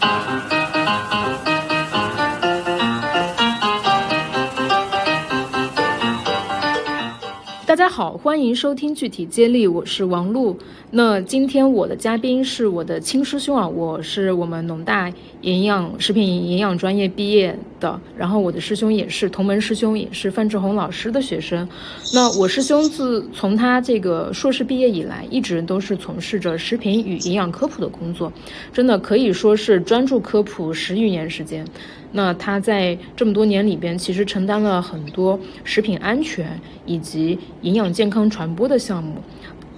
[0.00, 0.49] 大
[7.90, 10.56] 好，欢迎收听具体接力，我是王璐。
[10.92, 21.68] 那今天我的嘉宾是我的亲师兄啊，我是我们农大营养食品营养专业毕业的，然后我的师兄也是同门师兄，也是范志红老师的学生。
[22.14, 28.32] 那我师兄自从他这个硕士毕业以来，一直都是从事着食品与营养科普的工作，
[28.72, 31.66] 真的可以说是专注科普十余年时间。
[32.12, 39.16] 那他在这么多年里边，其实承担了很多食品安全以及营养健康传播的项目。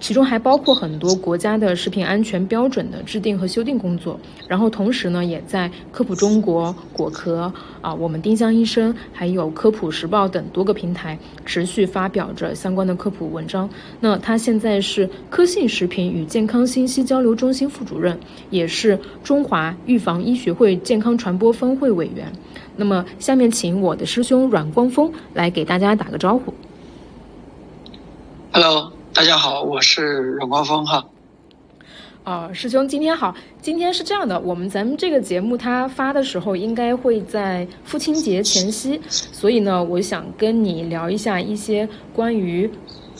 [0.02, 11.16] 其中还包括很多国家的食品安全标准的制定和修订工作，然后同时呢，也在科普中国、果壳啊、我们丁香医生，还有科普时报等多个平台
[11.46, 13.70] 持续发表着相关的科普文章。
[14.00, 18.18] 那他现在是科信食品与健康信息交流中心副主任，
[18.50, 22.26] 也是中华预防医学会健康传播分会委员。
[22.74, 26.52] 那么下面请我的师兄阮光峰来给大家打个招呼。
[28.50, 28.92] Hello。
[29.14, 31.04] 大家好，我是阮光峰哈。
[32.24, 33.34] 啊、师兄，今天好。
[33.60, 42.70] 今天是这样的，我们咱们这个节目它发的时候应该会在父亲节前夕，所以呢，我想跟你聊一下一些关于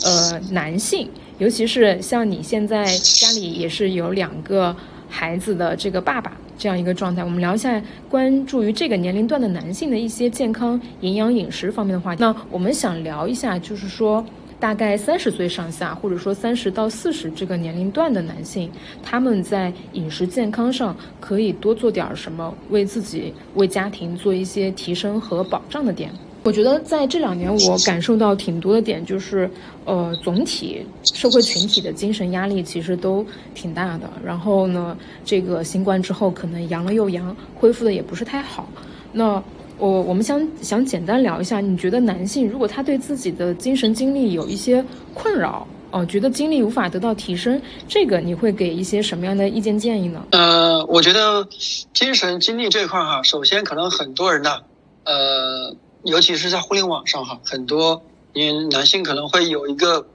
[0.03, 4.75] 呃男性，尤其是像你现在家里也是有两个
[5.11, 12.23] 孩子的这个爸爸这样一个状态，我们聊一下关注于这个年龄段的男性的一些健康、营养、饮食方面的话题。
[12.23, 14.25] 那我们想聊一下，就是说。
[14.62, 18.70] 大概三十岁上下，或者说三十到四十这个年龄段的男性，
[19.02, 26.12] 他们在饮食健康上可以多做点什么，为自己、为家庭做一些提升和保障的点。
[26.44, 29.50] 我觉得在这两年，我感受到挺多的点，就是
[29.84, 34.08] 呃，总体社会群体的精神压力其实都挺大的。
[34.24, 38.68] 然后呢，这个新冠之后可能阳了又阳，恢复的也不是太好。
[39.10, 39.42] 那
[39.83, 50.24] 我我们想想简单聊一下，你觉得男性如果他对自己的精神精力有一些困扰，哦、觉得精力无法得到提升，这个你会给一些什么样的意见建议呢？
[50.30, 51.45] 呃，我觉得
[51.92, 54.61] 精神精力这一块哈，首先可能很多人呢，
[55.02, 55.74] 呃，
[56.05, 58.01] 尤其是在互联网上哈，很多
[58.34, 60.07] 因为男性可能会有一个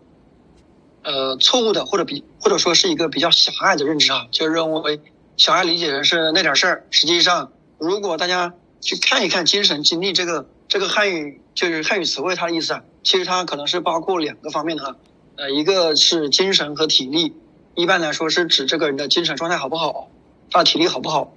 [1.03, 4.97] 呃错误的或者比或者说是一个比较狭隘的认知啊，就认为
[5.35, 14.95] 小爱理解的是那点事儿，实际上如果大家去看一看“精神精力”这个这个汉语，就是汉语词汇，它的意思啊，其实它可能是包括两个方面的哈。
[15.35, 17.33] 呃，一个是精神和体力，
[17.75, 20.09] 一般来说是指这个人的精神状态好不好，
[20.49, 21.31] 他的体力好不好。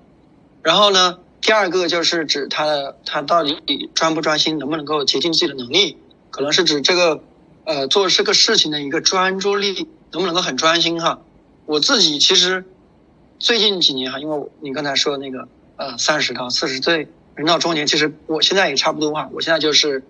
[0.63, 5.99] 然后呢，第二个就是指他的他到底专不专心，能不能够竭尽自己的能力，
[6.31, 7.23] 可能是指这个
[7.65, 11.21] 呃做这个事情的一个专注力能不能够很专心哈。
[11.67, 12.65] 我自己其实
[13.39, 15.47] 最近几年哈，因为你刚才说那个
[15.77, 17.09] 呃三十到四十岁。
[17.41, 20.05] 人到中年，其实我现在也差不多啊，我现在就是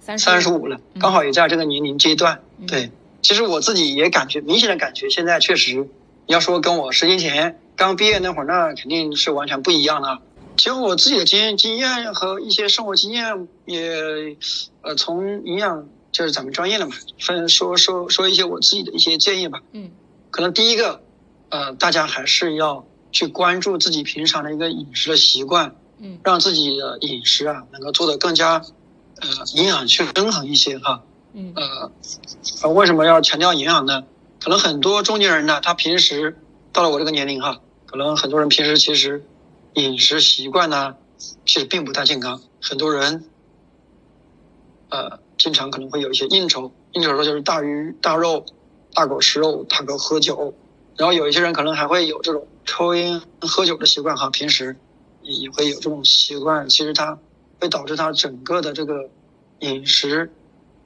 [0.00, 2.40] 三十五了，刚好也在这个年龄阶段。
[2.68, 5.74] 对，其实我自己也感觉明显的感觉，现在确实，
[6.26, 10.20] 你要说跟我十年前刚毕业那会儿，那肯定是完全不一样的。
[10.56, 14.36] 其实我自己的经验经验和一些生活经验也，
[14.82, 19.62] 呃，从营养就是咱们专业的嘛，分说说说一些我自己的一些建议吧。
[19.72, 19.90] 嗯，
[20.30, 21.02] 可能第一个，
[21.48, 25.74] 呃，大家还是要去关注自己平常的一个饮食的习惯。
[26.00, 28.62] 嗯，让自己的饮食啊能够做得更加，
[29.20, 31.02] 呃，营养去均衡一些哈。
[31.32, 31.90] 嗯，呃，
[32.62, 34.04] 呃，为什么要强调营养呢？
[34.40, 36.36] 可能很多中年人呢，他平时
[36.72, 39.24] 到了我这个年龄哈，可能很多人平时其实
[39.74, 40.94] 饮食习惯呢，
[41.44, 42.40] 其实并不太健康。
[42.60, 43.24] 很多人，
[44.90, 48.46] 呃，经常可能会有一些应酬，应酬的时候就是大鱼大肉、
[48.94, 50.54] 大口吃肉、大口喝酒，
[50.96, 54.76] 然后有一些人可能还会有这种抽烟喝酒的习惯哈，平时。
[55.32, 57.18] 也会有这种习惯，其实它
[57.60, 59.10] 会导致他整个的这个
[59.58, 60.30] 饮食，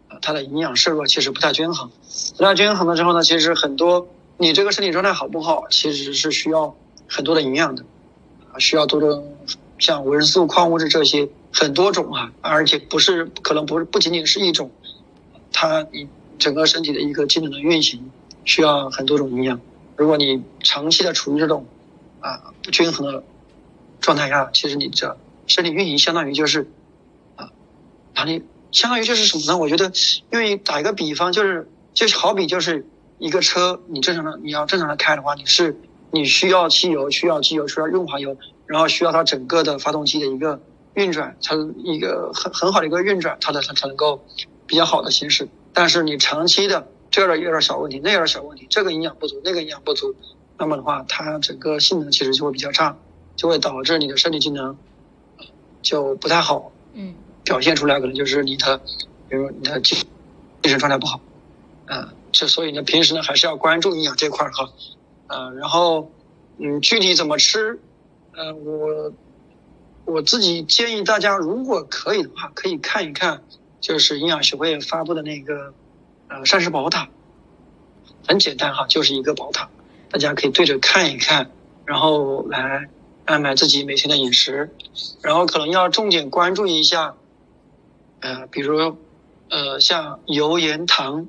[0.08, 1.88] 啊，它的营养摄入其实不太均衡。
[2.36, 4.08] 不太均衡了之后呢，其实很多
[4.38, 6.74] 你这个身体状态好不好，其实是需要
[7.06, 7.84] 很多的营养的，
[8.52, 9.36] 啊，需要多种
[9.78, 14.72] 像维生素、矿物质这些很多种啊，而且不是可能不是不仅仅是一种，
[15.52, 16.08] 它你
[16.38, 18.10] 整个身体的一个机能的运行
[18.44, 19.60] 需要很多种营养。
[19.96, 21.64] 如果你长期的处于这种
[22.18, 23.22] 啊不均衡的。
[24.02, 25.16] 状态下，其实你这
[25.46, 26.68] 身体运营相当于就是，
[27.36, 27.48] 啊，
[28.14, 29.56] 哪里相当于就是什么呢？
[29.56, 29.90] 我觉得，
[30.30, 32.84] 因为打一个比方，就是就是好比就是
[33.18, 40.60] 一个车，你正常的你要正常的开的话，你是你需要汽油，需要机油，需要润滑油，然后需要它整个的发动机的一个
[40.94, 41.54] 运转，它
[41.84, 44.24] 一个很很好的一个运转，它的它才能够
[44.66, 45.48] 比较好的行驶。
[45.72, 50.14] 但是你长期的这儿有点小问题，那有点小问题，这个营养不足，那个营养不足，
[50.58, 52.96] 那么的话，它整个性能其实就会比较差。
[53.42, 54.78] 就会导致你的身体机能
[55.82, 57.16] 就不太好，嗯。
[57.44, 58.78] 表现出来可能就是你的，
[59.28, 59.98] 比如你的精
[60.62, 61.20] 精神状态不好，
[61.86, 64.70] 啊，这所以呢，平时呢还是要关注营养这块儿哈，
[65.26, 66.08] 啊，然后
[66.58, 67.80] 嗯，具体怎么吃，
[68.30, 69.12] 呃，我
[70.04, 73.42] 我自己建议大家，如果可以的话，可以看一看，
[73.80, 75.74] 就是营养学会发布的那个
[76.28, 77.08] 呃膳食宝塔，
[78.24, 79.68] 很简单哈，就是一个宝塔，
[80.10, 81.50] 大家可以对着看一看，
[81.84, 82.88] 然后来
[83.24, 84.74] 安排自己每天的饮食，
[85.22, 87.14] 然后可能要重点关注一下，
[88.20, 88.96] 呃，比如
[89.48, 91.26] 呃像油盐糖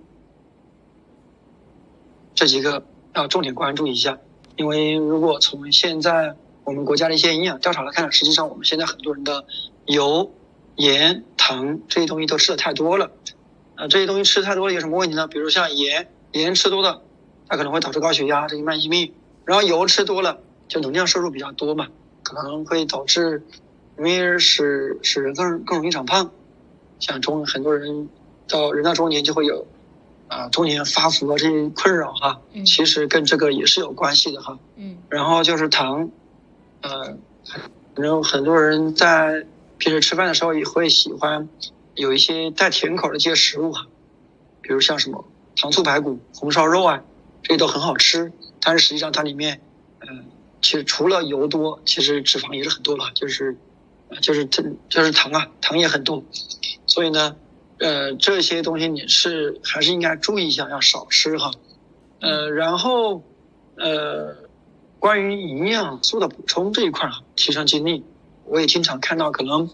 [2.34, 4.18] 这几个要重点关注一下，
[4.56, 9.46] 因为如果从现在我们国家的一些营养调查来看，实际上我们现在很多人的
[9.86, 10.32] 油、
[10.76, 13.12] 盐、糖这些东西都吃的太多了，
[13.76, 15.28] 啊、这些东西吃太多了有什么问题呢？
[15.28, 17.04] 比如像盐，盐吃多了，
[17.48, 19.14] 它可能会导致高血压这些慢性病，
[19.46, 20.40] 然后油吃多了，
[20.74, 21.88] 就能量摄入比较多嘛，
[22.24, 23.44] 可能会导致
[23.96, 26.32] 容易使使人更更容易长胖，
[27.00, 28.10] 像中很多人
[28.48, 29.68] 到人到中年就会有
[30.30, 32.66] 啊中年发福啊这些困扰哈，嗯。
[32.66, 34.58] 其实跟这个也是有关系的哈。
[34.76, 34.98] 嗯。
[35.10, 36.10] 然后就是糖，
[36.82, 37.16] 呃，
[37.94, 39.46] 然后很多人在
[39.78, 41.48] 平时吃饭的时候也会喜欢
[41.94, 43.86] 有一些带甜口的一些食物哈，
[44.64, 45.24] 比如像什么
[45.56, 47.04] 糖醋排骨、红烧肉啊，
[47.44, 49.62] 这些都很好吃，但是实际上它里面，嗯、
[50.64, 53.58] 其实除了油多，其实脂肪也是很多了，就是，
[54.22, 56.24] 就是这就是糖啊，糖也很多，
[56.88, 57.36] 所以呢，
[57.80, 61.52] 呃，这些东西你是还是应该注意一下，要少吃哈，
[62.22, 63.22] 呃，然后，
[63.76, 64.38] 呃，
[65.00, 68.02] 关于营养素的补充这一块啊，提升精力，
[68.46, 69.70] 我也经常看到，可能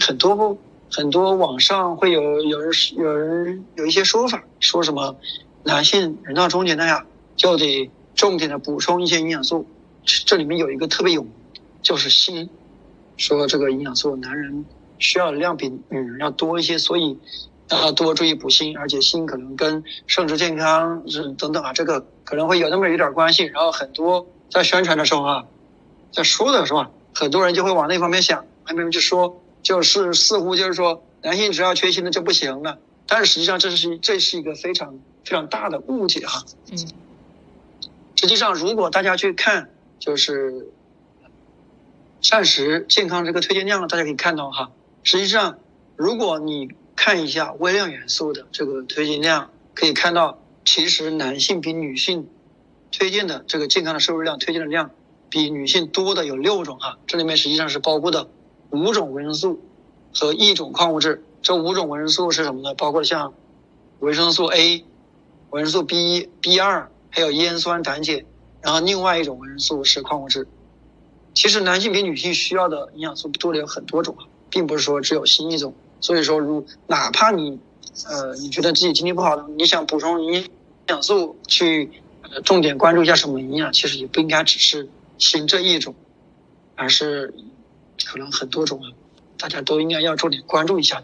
[0.00, 0.56] 很多
[0.90, 5.14] 很多网上会有有人有人有一些说法，说什么
[5.64, 7.04] 男性人到中年了呀，
[7.36, 9.66] 就得重点的补充一些营养素，
[10.04, 11.32] 这里面有一个特别有名，
[11.82, 12.48] 就是锌，
[13.16, 14.64] 说这个营养素男人
[14.98, 17.18] 需要的量比女人要多一些，所以
[17.70, 23.44] 要多注意补锌，而且锌可能跟生殖健康是等等啊，这个可能会有那么一点关系。
[23.44, 25.44] 然后很多在宣传的时候啊，
[26.12, 36.44] 在说的时候啊，很多人就会往那方面想，那边就说就是似乎就是说男性只要缺锌了就不行了，但是实际上这是这是一个非常非常大的误解哈。
[36.70, 36.78] 嗯
[38.16, 39.68] 实际上，如果大家去看，
[39.98, 40.68] 就是
[42.20, 44.70] 膳食健康这个推荐量，大家可以看到哈。
[45.02, 45.58] 实际上，
[45.96, 52.28] 如果你看一下微量元素的这个推荐量，可以看到，其实男性比女性
[52.90, 54.90] 推荐的这个健康的摄入量推荐的量，
[55.28, 56.98] 比女性多的有六种哈。
[57.06, 58.28] 这里面实际上是包括的
[58.70, 59.60] 五种维生素
[60.14, 61.22] 和一种矿物质。
[61.42, 62.74] 这五种维生素是什么呢？
[62.74, 63.34] 包括像
[63.98, 64.84] 维生素 A、
[65.50, 68.24] 维生素 B 一、B 二，还有烟酸胆碱。
[68.64, 70.48] 然后另外一种维生素是矿物质。
[71.34, 75.74] 其实男性比女性需要的营养素多的有很多种啊，并不是说只有新一种。
[76.00, 77.58] 所以说，如哪怕你
[78.06, 80.48] 呃你觉得自己精力不好，你想补充营
[80.88, 81.90] 养素去
[82.22, 84.88] 呃重点关注一下什么营养，其实也不应该只是
[85.18, 85.94] 新这一种，
[86.74, 87.34] 而是
[88.06, 88.88] 可能很多种啊，
[89.36, 91.02] 大家都应该要重点关注一下。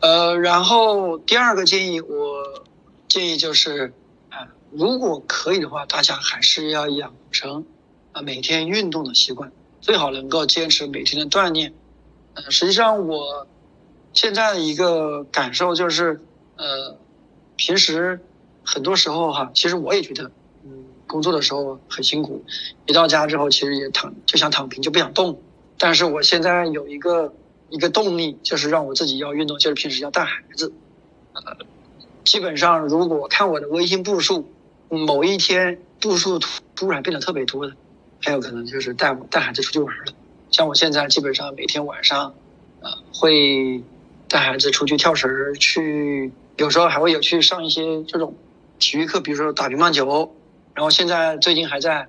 [0.00, 2.64] 呃，然后第二个建议，我
[3.08, 3.92] 建议就是，
[4.30, 7.64] 啊、如果可以的话，大家还是要养成
[8.12, 11.72] 啊、每天运动的习惯，最好能够坚持每天的锻炼。
[12.34, 13.46] 呃，实际上我
[14.12, 16.20] 现在的一个感受就是，
[16.56, 16.98] 呃，
[17.56, 18.20] 平时
[18.64, 20.30] 很多时候哈，其实我也觉得，
[20.64, 22.44] 嗯，工作的时候很辛苦，
[22.86, 25.40] 一到家之后其实也躺就想躺平，就不想动。
[25.78, 27.34] 但是我现在有一个
[27.68, 30.72] 一个动力，就是让我自己要运动，就是平时要带孩子。
[31.34, 31.42] 呃，
[32.26, 34.50] 基本上如果看我的微信步数，
[34.88, 37.72] 某一天步数突突然变得特别多的，
[38.20, 40.12] 还有可能就是带带孩子出去玩了。
[40.50, 42.34] 像我现在基本上每天晚上，
[42.80, 43.80] 呃，会
[44.28, 48.34] 带孩子出去跳绳儿，去有时候还会有去上一些这种
[48.80, 50.34] 体育课，比如说打乒乓球。
[50.74, 52.08] 然后现在最近还在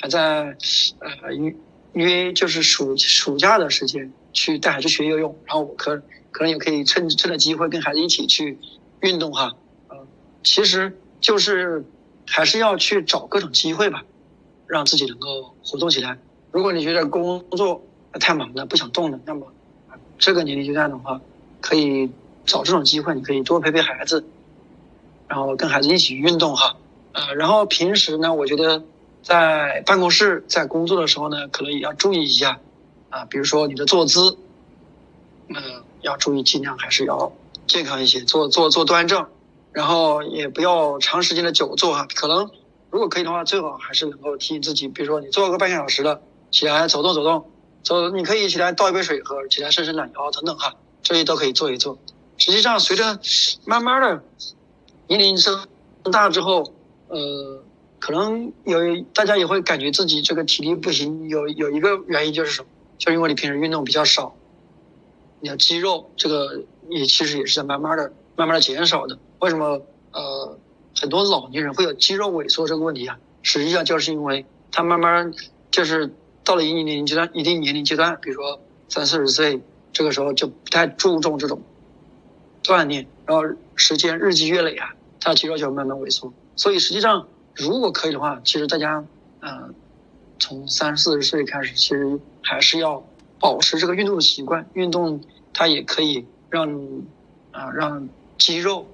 [0.00, 0.56] 还在
[1.00, 1.54] 呃约
[1.92, 8.58] 约就是暑暑假的时间去带孩子学游泳，然后我可可能也可以趁趁着机会跟孩子一起去
[9.00, 9.54] 运动哈。
[9.88, 9.96] 呃，
[10.42, 11.84] 其实就是
[12.26, 14.04] 还是要去找各种机会吧，
[14.66, 16.18] 让自己能够活动起来。
[16.52, 17.82] 如果你觉得工作
[18.20, 19.46] 太忙了不想动了，那么
[19.88, 21.20] 啊这个年龄阶段的话，
[21.60, 22.10] 可以
[22.44, 24.24] 找这种机会，你可以多陪陪孩子，
[25.28, 26.76] 然后跟孩子一起运动哈。
[27.12, 28.82] 呃，然后平时呢，我觉得
[29.22, 32.60] 在办公室在工作的时候呢，可能也要注意一下
[33.10, 34.36] 啊，比如说你的坐姿，
[35.54, 37.32] 呃，要注意尽量还是要
[37.66, 39.26] 健康一些，坐坐坐端正，
[39.72, 42.06] 然后也不要长时间的久坐哈。
[42.14, 42.50] 可能
[42.90, 47.50] 如果可以的话，最好还是能够提醒自己，比如说你坐个半个小时的，起来走动走动，
[47.82, 51.98] 走，你可以起来倒一杯水喝，起来伸伸懒腰等等哈，这些都可以做一做。
[52.38, 53.18] 实际上，随着
[53.64, 54.22] 慢慢的
[55.08, 55.66] 年龄增
[56.12, 56.72] 大之后，
[57.08, 57.62] 呃，
[57.98, 58.78] 可能有
[59.12, 62.68] 大家也会感觉自己这个体力不行，有有一个原因就是什么？
[62.98, 64.34] 就因为你平时运动比较少，
[65.40, 69.18] 你的肌肉这个也其实也是在慢慢的、慢慢的减少的。
[69.40, 69.82] 为什么？
[70.12, 70.58] 呃，
[70.98, 73.18] 很多老年人会有肌肉萎缩这个问题啊？
[73.42, 75.30] 实际上就是因为他慢慢
[75.70, 76.10] 就是
[76.42, 79.60] 到了一定年龄阶段、一定年龄阶段，比如说三四十岁，
[79.92, 81.60] 这个时候就不太注重这种
[82.62, 86.32] 锻炼，然后时间日积月累啊，他肌肉就慢慢萎缩。
[86.54, 89.04] 所以实际上，如果可以的话，其实大家，
[89.40, 89.68] 呃，
[90.38, 93.04] 从三四十岁开始，其实还是要
[93.38, 94.66] 保持这个运动的习惯。
[94.72, 95.20] 运动
[95.52, 96.68] 它也可以让
[97.52, 98.86] 啊让肌肉，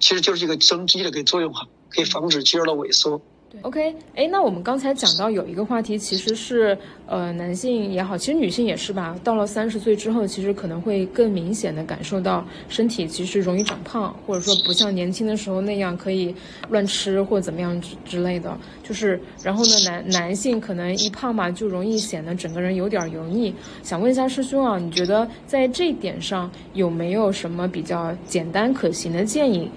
[0.00, 3.20] 其实就是一个增肌的一个作用哈，可以防止肌肉的萎缩。
[3.60, 9.14] OK，哎，那我们刚才讲到有一个话题，其实是呃，男性也好，其实女性也是吧。
[9.22, 16.34] 到了三十岁之后，其实可能会更明显的感受到身体其实容易长胖，或者说不像年轻的时候那样可以
[16.70, 18.56] 乱吃或怎么样之之类的。
[18.82, 23.54] 就是，然后呢，男男性可能一胖嘛，就容易显得整个人有点油腻。
[23.82, 29.70] 想问一下师兄啊，你觉得在这一点上有没有什么比较简单可行的建议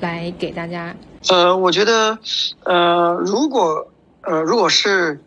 [0.00, 0.94] 来给大家？
[1.30, 2.18] 呃，我觉得，
[2.64, 3.88] 呃，如果，
[4.20, 5.22] 呃，如果是，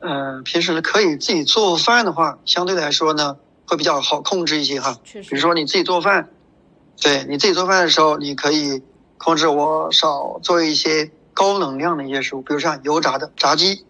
[0.00, 3.36] 呃，平时可以自己做饭的话，相对来说呢，
[3.66, 4.98] 会比较好控制一些哈。
[5.04, 6.30] 比如说你自己做饭，
[7.00, 8.82] 对你自己做饭的时候，你可以
[9.18, 13.84] 控制我少做一些高能量的一些食物，比如像油炸的炸鸡，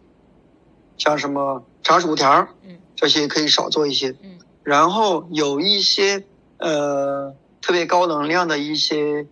[0.98, 4.10] 像什么炸薯条，嗯，这些可以少做一些。
[4.22, 4.38] 嗯。
[4.62, 6.24] 然后有一些
[6.58, 9.26] 呃特别高能量的一些。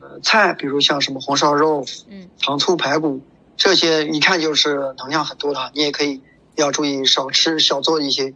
[0.00, 3.20] 呃，菜，比如像什么红烧肉，嗯，糖醋排骨，
[3.56, 6.20] 这些一看就是能量很多的，你也可以
[6.54, 8.32] 要注意少吃少做一些。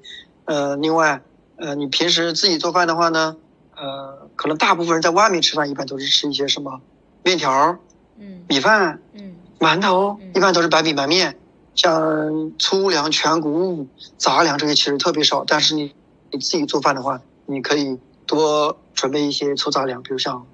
[0.47, 1.23] 呃，另外，
[1.57, 3.37] 呃，你平时自己做饭的话呢，
[3.77, 6.81] 呃，可能大部分人在外面吃饭一般都是吃一些什么
[7.23, 7.79] 面条，
[8.19, 11.39] 嗯，米饭，嗯，馒头，一般都是白米白面，
[11.77, 15.45] 像粗粮、全谷物、杂粮这些其实特别少。
[15.47, 15.95] 但是你
[16.33, 17.97] 你自己做饭的话，你可以
[18.27, 20.45] 多准备一些粗杂粮，比如像。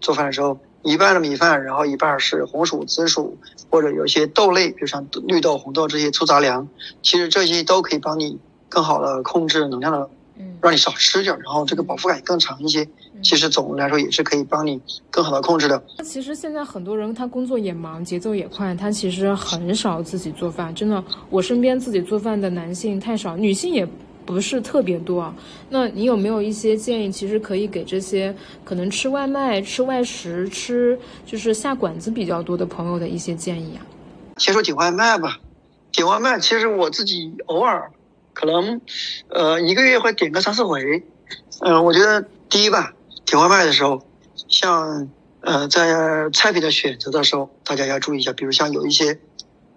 [0.00, 3.36] 做饭的时候，一半的米饭，然后一半是红薯、紫薯，
[3.70, 6.68] 或者有一些豆类，比如像绿豆、红豆这些粗杂粮。
[7.02, 8.38] 其实这些都可以帮你
[8.68, 12.86] 更好的控制能量的，嗯，让你少吃点，然后这个饱腹感更长一些。
[13.22, 15.82] 其实总的来说也是可以帮你更好的控制的。
[15.96, 20.72] 那其实现在很多人他工作也忙，节奏也快，他其实很少自己做饭。
[20.74, 23.88] 真的，我身边自己做饭的男性太少，女性也。
[24.26, 25.34] 不是特别多啊，
[25.70, 27.12] 那你有没有一些建议？
[27.12, 33.86] 其实可以给这些可能吃外卖、吃外食、吃就是下馆子比较多的朋友的一些建议啊。
[34.36, 35.38] 先说点外卖吧，
[35.92, 37.92] 点外卖其实我自己偶尔
[38.34, 38.80] 可能
[39.28, 41.04] 呃一个月会点个三四回。
[41.60, 42.92] 嗯，我觉得第一吧，
[43.24, 44.02] 点外卖的时候，
[44.48, 45.08] 像
[45.40, 49.20] 呃在菜品的选择的时候，大家要注意一下，比如像有一些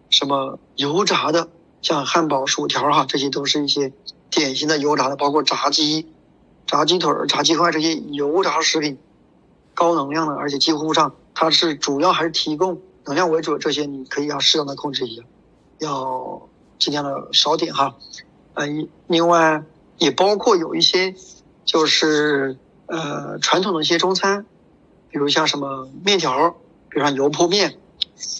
[0.09, 1.49] 什么油炸的，
[1.83, 3.93] 像汉堡、薯条哈，这些都是一些。
[4.29, 6.11] 典型的油炸的，包括炸鸡、
[6.67, 8.97] 炸鸡腿、炸鸡块这些油炸食品，
[9.73, 13.57] 高能量的，而且几乎上它是主要还是提供能量为主。
[13.57, 15.23] 这些你可以要适当的控制一下，
[15.79, 17.95] 要尽量的少点哈。
[18.53, 18.67] 呃，
[19.07, 19.63] 另外
[19.97, 21.15] 也包括有一些
[21.65, 22.57] 就是
[22.87, 24.45] 呃传统的一些中餐，
[25.09, 26.51] 比如像什么面条，
[26.89, 27.79] 比如像油泼面，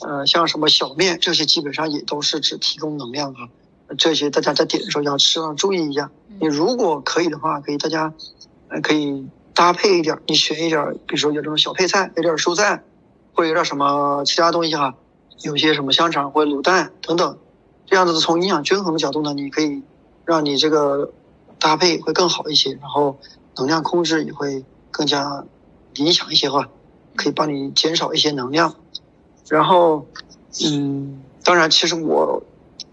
[0.01, 3.50] 呃，像什么小面，这些基本上也都是只提供能量哈。
[3.98, 6.10] 这些大家在点的时候要适当注意一下。
[6.39, 8.13] 你如果可以的话，可以大家，
[8.69, 12.84] 呃，可以搭配一点，你选一点，比如说有这种小配菜，有点蔬菜，
[13.34, 14.96] 或有点什么其他东西哈，
[15.41, 17.38] 有些什么香肠或者卤蛋等等，
[17.86, 19.81] 这样子从营养均衡的角度呢，你可以
[20.24, 21.12] 让你这个
[21.60, 23.17] 搭配会更好一些，然后
[23.58, 25.43] 能量控制也会更加
[25.96, 26.69] 理想一些话，
[27.15, 28.75] 可以帮你减少一些能量。
[29.50, 30.05] 然后，
[30.63, 32.41] 嗯，当然，其实我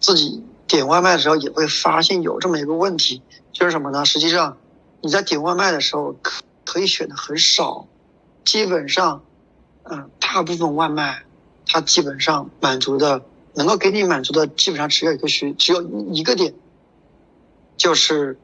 [0.01, 0.43] 自己。
[0.67, 4.05] 点外卖的时候也会发现有这么一个问题，就是什么呢？
[4.05, 4.59] 实际上，
[5.01, 7.87] 你在点外卖的时候可可以选的很少，
[8.45, 9.23] 基本上，
[9.85, 11.23] 嗯，大部分外卖
[11.67, 13.23] 它基本上满足的
[13.55, 16.53] 能够给你满足的基本上只有一个需只有一个点，
[17.77, 18.37] 就是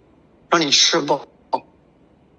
[0.48, 1.26] 让你吃饱，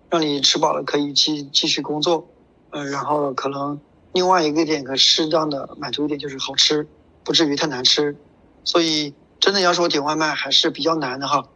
[0.10, 2.26] 让你吃饱了可以继继续工作，
[2.70, 3.82] 呃，然后可能
[4.14, 6.88] 另外一个点可适当的满足一点就是好吃，
[7.26, 8.16] 不至于太难吃，
[8.64, 9.14] 所以。
[9.44, 11.50] 真的要说点外卖还是比较难的哈，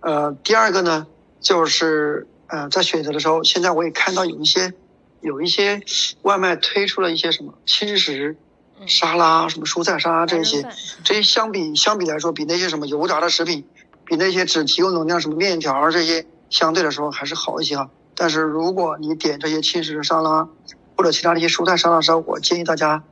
[0.00, 1.06] 呃，第二个呢，
[1.38, 4.72] 就是呃，在选择的时候，现在我也看到有一些
[5.20, 5.82] 有一些
[6.22, 8.38] 外卖推出了一些什么轻食，
[8.86, 10.66] 沙拉、什么蔬菜沙拉这些，
[11.04, 13.66] 这些相比相比来说，比那些什么油炸的食品，
[14.06, 17.90] 比那些只提供能量什么面条这些，相对来说还是好一些哈。
[18.14, 20.48] 但是如果你点这些轻食的沙拉，
[20.96, 23.04] 或者其他的一些蔬菜沙拉时候，我建议大家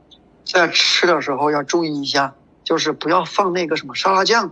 [0.43, 2.33] 在吃的时候要注意一下，
[2.65, 4.51] 就是不要放那个什么沙拉酱。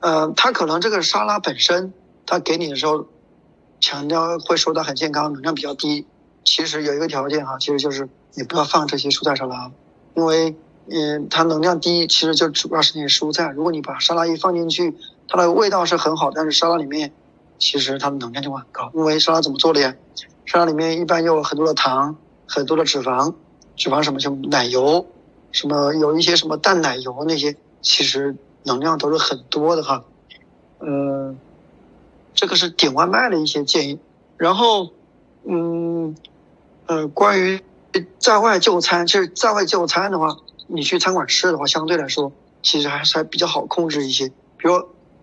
[0.00, 1.94] 呃，它可能这个沙拉本身，
[2.26, 3.06] 它给你的时候
[3.80, 6.06] 强调会说它很健康，能量比较低。
[6.44, 9.70] 其实有一个条件哈，其实就是你不要放这些蔬菜沙拉，
[10.14, 10.54] 因为
[10.90, 13.50] 嗯，它能量低，其实就主要是那些蔬菜。
[13.50, 14.96] 如果你把沙拉一放进去，
[15.28, 17.12] 它的味道是很好，但是沙拉里面
[17.58, 18.90] 其实它的能量就会很高。
[18.94, 19.94] 因为沙拉怎么做的呀？
[20.46, 22.16] 沙拉里面一般有很多的糖，
[22.48, 23.34] 很多的脂肪，
[23.76, 25.06] 脂肪什么就奶油，
[25.52, 28.36] 什么有一些什么淡奶油那些，其实。
[28.62, 30.04] 能量都是很多的哈，
[30.80, 31.38] 嗯，
[32.34, 33.98] 这个是点外卖的一些建议。
[34.36, 34.90] 然后，
[35.44, 36.14] 嗯，
[36.84, 37.62] 呃，关于
[38.18, 44.28] 在外就餐，其实在外就餐的话，你去餐馆吃的话，相对来说其实还是还比较好控制一些。
[44.28, 44.76] 比如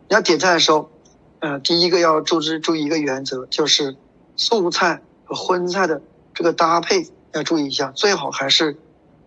[0.09, 0.89] 你要点菜的时候，
[1.37, 3.95] 呃，第一个要注意注意一个原则，就是
[4.35, 6.01] 素菜和荤菜的
[6.33, 8.79] 这个搭配要注意一下，最好还是，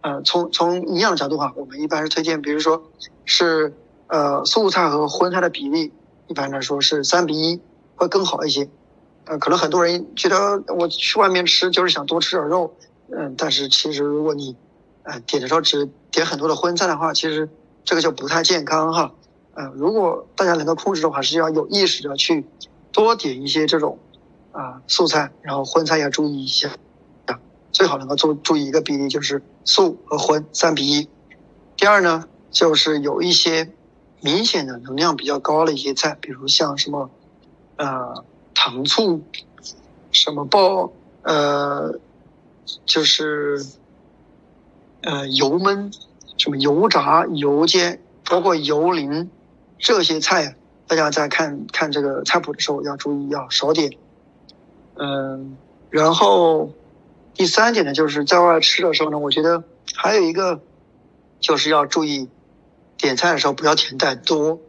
[0.02, 2.82] 呃，从从营养角度哈，我们一般是推荐，比如说
[3.24, 3.74] 是。
[4.12, 5.92] 呃，素菜和荤菜的比例
[6.26, 7.60] 一般来说是三比一，
[7.94, 8.68] 会更好一些。
[9.24, 12.74] 呃，可能很多人觉得我去外面吃就是想多吃点肉，
[13.12, 14.56] 嗯，但是其实如果你，
[15.04, 17.48] 呃，点的时候只点很多的荤菜的话，其实
[17.84, 19.12] 这个就不太健康哈。
[19.54, 22.44] 呃，如果大家能够控制的话，是要有意识的去
[22.90, 23.96] 多点一些这种
[24.50, 26.68] 啊素菜，然后荤菜要注意一下，
[27.70, 31.08] 最好能够注注意一个比例，就是素和荤三比一。
[31.76, 33.72] 第二呢，就是有一些。
[34.22, 37.08] 明显的能量比较高的一些菜，比如像什么，
[37.76, 39.22] 呃，糖醋，
[40.12, 41.98] 什么爆，呃，
[42.84, 43.64] 就是，
[45.00, 45.90] 呃，油焖，
[46.36, 49.30] 什么油炸、油煎，包括油淋，
[49.78, 50.54] 这些菜，
[50.86, 53.90] 大家在看看这个菜谱的时候要注意，要少点。
[54.96, 55.56] 嗯，
[55.88, 56.74] 然后
[57.40, 60.60] 第三点呢，就是在外吃的时候呢，我觉得还有一个，
[61.40, 62.28] 就是要注意。
[62.98, 64.60] 点菜的时候不要点太多，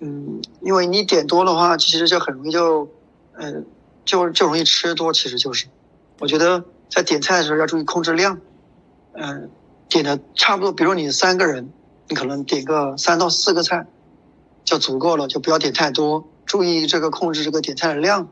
[0.00, 2.88] 嗯，因为你点多的话，其实就很容易就，
[3.34, 3.64] 嗯，
[4.04, 5.12] 就就容易吃多。
[5.12, 5.66] 其实就是，
[6.18, 8.40] 我觉得在点菜的时候要注意控制量，
[9.12, 9.48] 嗯，
[9.88, 11.72] 点的差不多，比如你三个人，
[12.08, 13.86] 你可能点个三到四个菜
[14.64, 16.28] 就足够了，就不要点太多。
[16.44, 18.28] 注意这个控制这个点菜的量，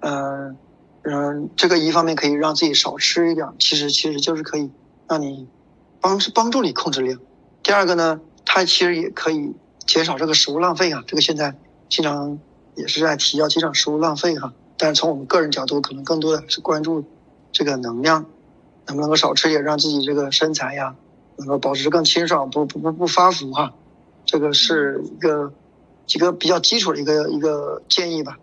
[0.00, 0.56] 嗯
[1.04, 4.70] 嗯，这个一方面可以让自己少吃一点，其实其实就是可以
[5.06, 5.46] 让你
[6.00, 7.20] 帮帮助你控制量。
[7.62, 8.20] 第二个呢？
[8.46, 9.52] 它其实也可以
[9.86, 11.56] 减少这个食物浪费啊，这个现在
[11.88, 12.38] 经常
[12.74, 14.52] 也是在提要减少食物浪费哈。
[14.76, 17.04] 但是从我们个人角度，可能更多的是关注
[17.52, 18.26] 这个能量，
[18.86, 20.94] 能不能够少吃点，让自己这个身材呀
[21.36, 23.74] 能够保持更清爽，不不不不发福哈。
[24.24, 25.52] 这个是一个
[26.06, 28.38] 几个比较基础的一个一个建议吧。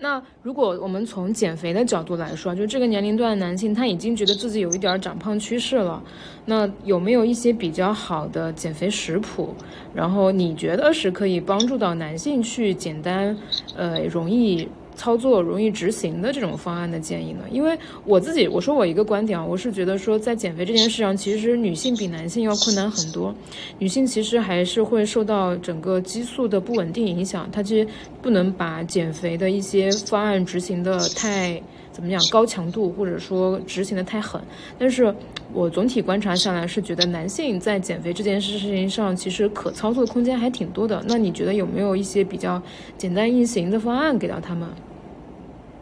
[0.00, 6.02] 那如果我们从减肥的角度来说，就这个年龄段的男性，他已经觉得自己有一点长胖趋势了，
[6.46, 9.54] 那有没有一些比较好的减肥食谱？
[9.94, 13.36] 然后你觉得是可以帮助到男性去简单，
[13.76, 14.66] 呃，容易。
[15.00, 17.40] 操作容易执行的这种方案的建议呢？
[17.50, 23.34] 因为我自己，我说我一个观点啊，我是觉得说，在减肥这件事上，其实女性比男性要困难很多。
[23.78, 27.88] 女性其实还是会受到整个激素的不稳定影响，她其实
[28.20, 31.58] 不能把减肥的一些方案执行的太
[31.90, 34.38] 怎么讲高强度，或者说执行的太狠。
[34.78, 35.14] 但是
[35.54, 41.02] 我总体观察下来是觉得男性在减肥这件事情上，其实可操作的空间还挺多的。
[41.08, 42.60] 那你觉得有没有一些比较
[42.98, 44.68] 简单易行的方案给到他们？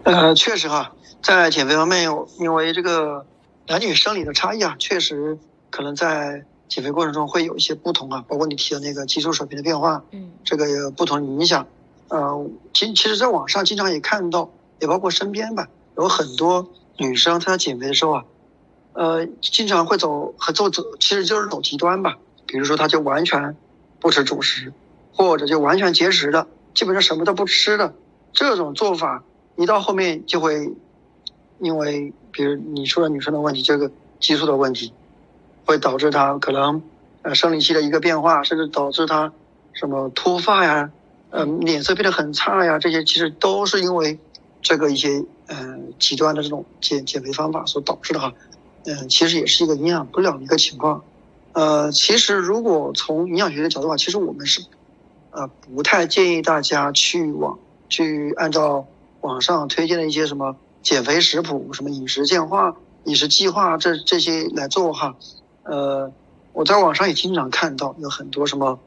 [0.05, 3.27] 呃，确实哈，在减肥方面，因为这个
[3.67, 5.39] 男女生理的差异啊，确实
[5.71, 11.67] 可能在减肥过程中会有一些不同啊，包括你提的那个激素水平的变化，嗯，这个有不同影响。
[12.09, 18.25] 呃，其其实，在网上经常也看到，也包括身边吧，有很多女生她在减肥的时候啊，
[18.95, 22.17] 呃，经常会走和走走，其实就是走极端吧。
[22.47, 23.55] 比如说，她就完全
[24.01, 24.73] 不吃主食，
[25.13, 27.93] 或者就完全节食的，基本上什么都不吃的
[28.33, 29.23] 这种做法。
[29.59, 30.73] 一到后面就会，
[31.59, 33.91] 因为比如你说的女生的问题，这个
[34.21, 34.93] 激素的问题，
[35.65, 36.81] 会导致她可能
[37.23, 39.33] 呃生理期的一个变化，甚至导致她
[39.73, 40.93] 什么脱发呀，
[41.31, 44.17] 呃脸色变得很差呀，这些其实都是因为
[44.63, 48.33] 这个一些呃极端的这种减减肥方法所导致的哈。
[48.85, 51.03] 嗯，其实也是一个营养不良的一个情况。
[51.53, 54.65] 呃，其实如果从营养学的角度啊，其实我们是
[55.33, 58.87] 呃不太建议大家去往去按照。
[59.21, 65.17] 网上推荐的一些什么减肥食谱、什么饮食计划、饮食计划这这些来做哈，
[65.65, 66.11] 呃，
[66.53, 68.79] 我在网上也经常看到有很多什么，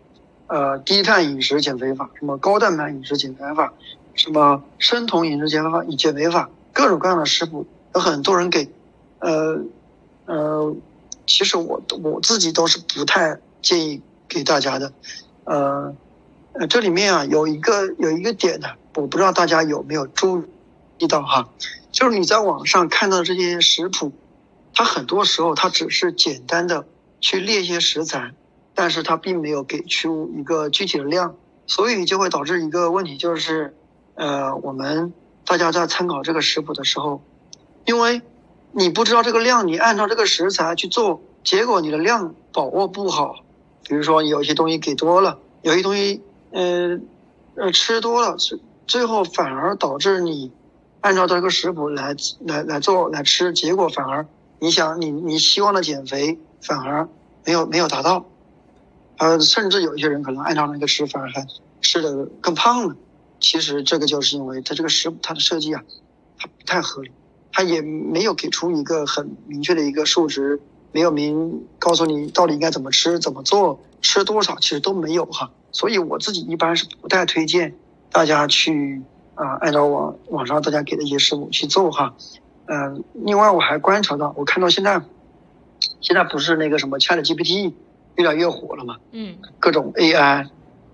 [0.48, 3.74] 呃，低碳饮食减肥法，什么高蛋白饮食减肥法，
[4.14, 7.66] 什么生酮饮食减肥法、减肥法，各种各样的食谱，
[7.96, 8.70] 有很多人给，
[9.20, 9.60] 呃，
[10.26, 10.76] 呃，
[11.28, 14.92] 其实我我自己都是不太建议给大家的，
[15.44, 15.96] 呃，
[16.54, 20.44] 呃，这里面啊有一个有一个点呢，我不知道大家有没有注
[20.98, 21.50] 意到哈，
[21.92, 24.12] 就是你在网上看到的这些食谱，
[24.74, 26.86] 它很多时候它只是简单的。
[27.24, 28.32] 去列一些食材，
[28.74, 31.36] 但是它并没有给出一个具体的量，
[31.68, 33.76] 所以就会导致一个问题，就是，
[34.16, 35.14] 呃，我们
[35.46, 37.22] 大家在参考这个食谱的时候，
[37.86, 38.24] 因为
[38.72, 43.36] 你不知道这个量，你按照这个食材去做，结果你的量把握不好，
[43.88, 47.00] 比如说有些东西给多了，有些东西，呃，
[47.54, 50.52] 呃吃多了，最最后反而导致你
[51.02, 52.16] 按照这个食谱来
[52.46, 54.26] 来来做来吃，结果反而
[54.60, 56.40] 你想你你希望的减肥。
[56.64, 57.10] 反而
[57.44, 58.24] 没有没有达到，
[59.18, 61.44] 呃，甚至有一些人可能按照那个吃，反而还
[61.82, 62.96] 吃的更胖了。
[63.40, 65.84] 其实这个就是因为它这个食谱它的设计啊，
[66.38, 67.10] 它不太合理，
[67.52, 75.50] 它也没有给出一个很明确的一个数值，没有明告诉你到底应该怎么吃、怎么做、吃多少，其实都没有哈。
[75.72, 77.76] 所以我自己一般是不太推荐
[78.12, 79.02] 大家去
[79.36, 82.14] 啊按照网网上大家给的一些食谱去做哈。
[82.66, 85.02] 嗯，另外我还观察到，我看到现在。
[86.00, 87.74] 现在不是那个什么 Chat GPT
[88.16, 88.98] 越来越火了嘛？
[89.12, 90.48] 嗯，各种 AI，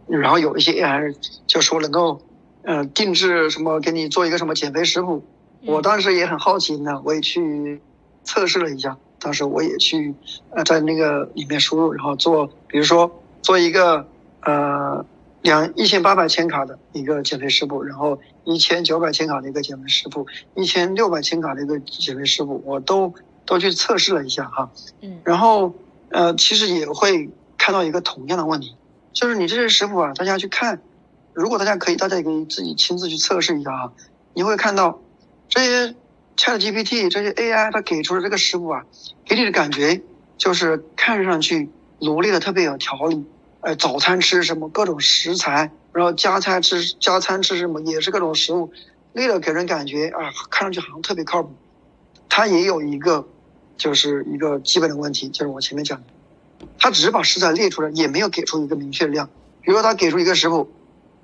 [0.07, 1.13] 然后有一些 AI
[1.45, 2.21] 就说能够，
[2.63, 5.23] 呃，定制什么给你做一个什么减肥食谱。
[5.65, 7.81] 我当时也很好奇呢，我也去
[8.23, 8.97] 测试了一下。
[9.19, 10.13] 当时我也去
[10.51, 14.07] 呃在那个里面输入，然后做，比如说做一个
[14.41, 15.05] 呃
[15.41, 23.13] 两一千八百千卡的一个减肥食谱，然后一千九百千卡的一个减肥食谱，一千六百千卡的一个减肥食谱，我都。
[23.49, 24.69] 都去测试了一下哈，
[24.99, 25.73] 嗯，然后
[26.09, 28.75] 呃，其实也会看到一个同样的问题，
[29.13, 30.81] 就是你这些食谱啊，大家去看，
[31.31, 33.93] 如果大家可以，大家也可以自己亲自去测试一下哈，
[34.33, 34.99] 你会看到
[35.47, 35.95] 这些
[36.35, 38.83] Chat GPT 这些 AI 它给出的这个食谱啊，
[39.23, 40.01] 给你的感觉
[40.37, 41.69] 就是看上去
[41.99, 43.23] 罗列的特别有条理，
[43.61, 48.71] 呃，早餐吃什么各种食材，然后加餐吃加餐吃什么也是各种食物，
[49.13, 51.51] 列的给人感觉啊，看上去好像特别靠谱，
[52.29, 53.27] 它也有一个。
[53.79, 56.05] 就是一个基本的问题，就是我前面讲的，
[56.79, 59.29] 他只是把食材列出来，也没有给出一个明确的量。
[59.61, 60.67] 比如说他给出一个食谱，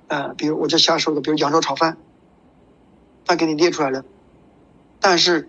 [0.06, 1.96] 呃，比如我就瞎说的，比如扬州炒饭，
[3.26, 4.04] 他给你列出来了，
[5.00, 5.48] 但是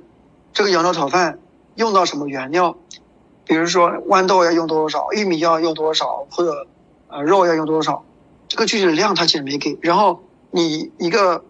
[0.51, 1.37] 这个扬州炒饭
[1.75, 2.75] 用到什么原料，
[3.45, 6.65] 比如说豌豆要用多少，玉米要用多少，或者
[7.15, 8.03] 呃肉要用多少，
[8.47, 9.77] 这个具体的量他其实没给。
[9.81, 11.43] 然后你一个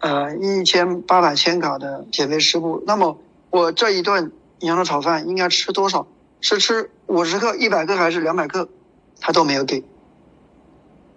[0.00, 3.18] 呃一千八百千卡的减肥食谱，那么
[3.50, 4.32] 我这一顿。
[4.62, 6.06] 羊肉炒饭应该吃多少？
[6.40, 8.68] 是吃五十克、一百克还是两百克？
[9.18, 9.82] 他都没有给。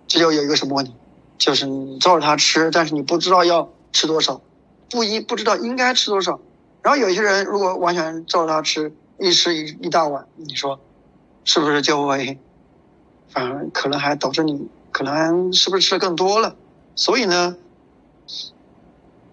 [0.08, 0.96] 这就有一个什么问题？
[1.38, 4.41] 就是你照着他吃，但是你不知道要吃多少，
[4.89, 6.39] 不一不知道应该吃多少。
[6.82, 10.80] 然后有些人如果完全照着他吃，一吃一一大碗，你说
[11.44, 12.39] 是不是就会
[13.28, 16.56] 反而可能还导致你可能是不是吃的更多了？
[16.96, 17.58] 所以呢，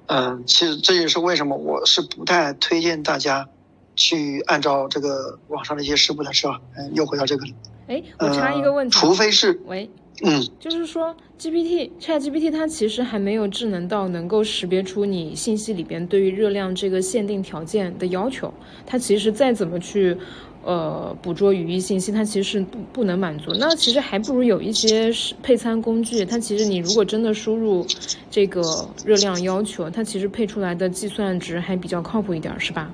[0.07, 3.49] 嗯，其实这也是为什么我是不太推荐大家。
[3.95, 7.53] 去按照这个网上的一些食谱来吃啊，嗯，又回到这个了。
[7.89, 9.91] 哎，我插一个问题，除非是，喂，
[10.23, 18.53] 嗯，就是说 GPT Chat GPT 它其实还没有智能到能够识别出你信息里边对于热量这个限定条件的要求，
[18.87, 20.17] 它其实再怎么去
[20.63, 23.53] 呃捕捉语义信息，它其实是不不能满足。
[23.59, 27.87] 那其实还不如有一些配餐工具，它其实你如果真的输入
[28.31, 28.63] 这个
[29.05, 32.91] 热量要求，它其实配出来的计算值还比较靠谱一点，是吧？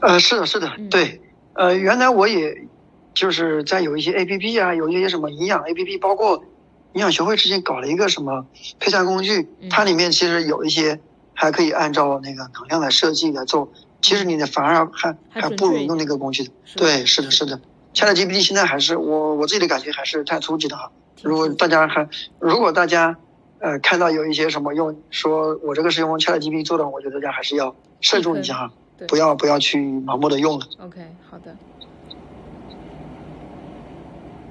[0.00, 1.20] 呃，是的，是的，对，
[1.54, 2.54] 呃，原来我也
[3.14, 6.36] 就是在有一些 A P P 啊，有一些什么营养 A P P，包括
[6.92, 8.46] 营养学会之前搞了一个什么
[8.78, 11.00] 配餐工具，它里面其实有一些
[11.32, 13.66] 还可以按照那个能量来设计来做，
[14.06, 16.50] 其实你的反而还还不如用那个工具的。
[16.76, 17.60] 对，是的，是的
[17.92, 20.88] ，Chat G P T 现在还是我我自己的感觉还是太初级的哈。
[21.22, 23.16] 如果大家还如果大家
[23.58, 28.72] 呃看到有一些什么用说我这个是用 Chat G P T 做的，我觉得大家还是要慎重一下哈。
[29.08, 30.66] 不要不要去盲目的用了。
[30.78, 31.56] OK，好的。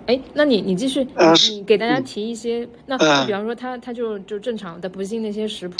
[0.06, 1.04] 哎，那你你继续，
[1.50, 5.78] 你给大家提一些，那比方说他他就就正常的不信那些食谱，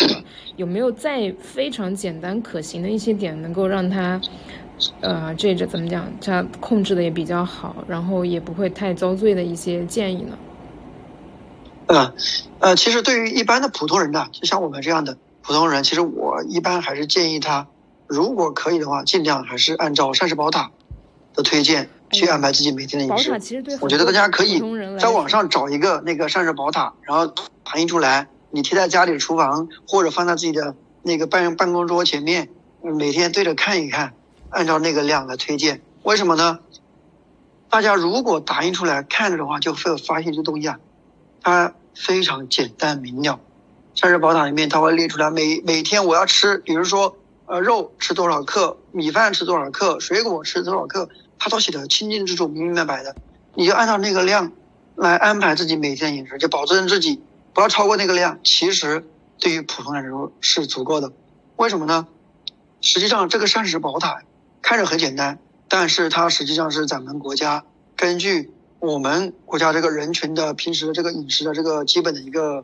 [0.56, 4.20] 有没有再非常简单可行的一些点，能够让他
[5.02, 10.38] 呃这这怎么讲，他控制的也比较好，然后也不会太遭罪的一些建议呢？
[11.88, 12.12] 嗯
[12.58, 17.68] 呃，其实对于一般的普通人呢，就像我们这样的普通人，其实我一般还是建议他。
[18.08, 20.72] 如果可以的话，尽量还是按照膳食宝塔
[21.34, 23.30] 的推荐，去安排自己每天的饮食。
[23.30, 24.60] 宝塔其实对我觉得大家可以
[25.00, 27.28] 在网上找一个那个膳食宝塔，然后
[27.64, 32.50] 打印出来，你贴在家里的厨房或者放在自己的那个办办公桌前面，
[32.82, 34.14] 每天对着看一看，
[34.50, 35.82] 按照那个量来推荐。
[36.04, 36.60] 为什么呢？
[37.70, 40.80] 大家如果打印出来看着的话，就会发现这东西啊，
[41.42, 43.40] 它非常简单明了。
[43.96, 53.16] 膳食宝塔里面它会列出来每每天我要吃，比如说呃肉吃多少克，米饭吃多少克，水果吃多少克，它都写的清清楚楚、明明白白的。
[53.54, 54.52] 你就按照那个量
[54.96, 57.22] 来安排自己每天饮食，就保证自己
[57.54, 58.40] 不要超过那个量。
[58.44, 59.06] 其实
[59.40, 61.12] 对于普通人来说是足够的。
[61.56, 62.08] 为什么呢？
[62.82, 64.22] 实际上这个膳食宝塔
[64.62, 65.40] 看着很简单。
[65.68, 72.64] 但是它实际上是咱们国家根据我们国家这个人群的平时的这个饮食的这个基本的一个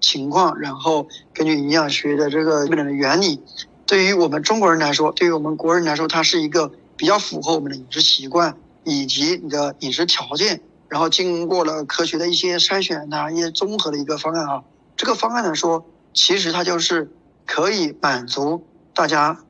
[0.00, 3.42] 情况，然后根据营养学的这个基本的原理，
[3.86, 14.62] 对于我们中国人来说，对于我们国人来说，它是一个比较符合我们的饮食习惯以及你的饮食条件，然后经过了科学的一些筛选呐，一些综合的一个方案啊。
[14.96, 17.10] 这个方案来说，其实它就是
[17.46, 19.44] 可以满足大家。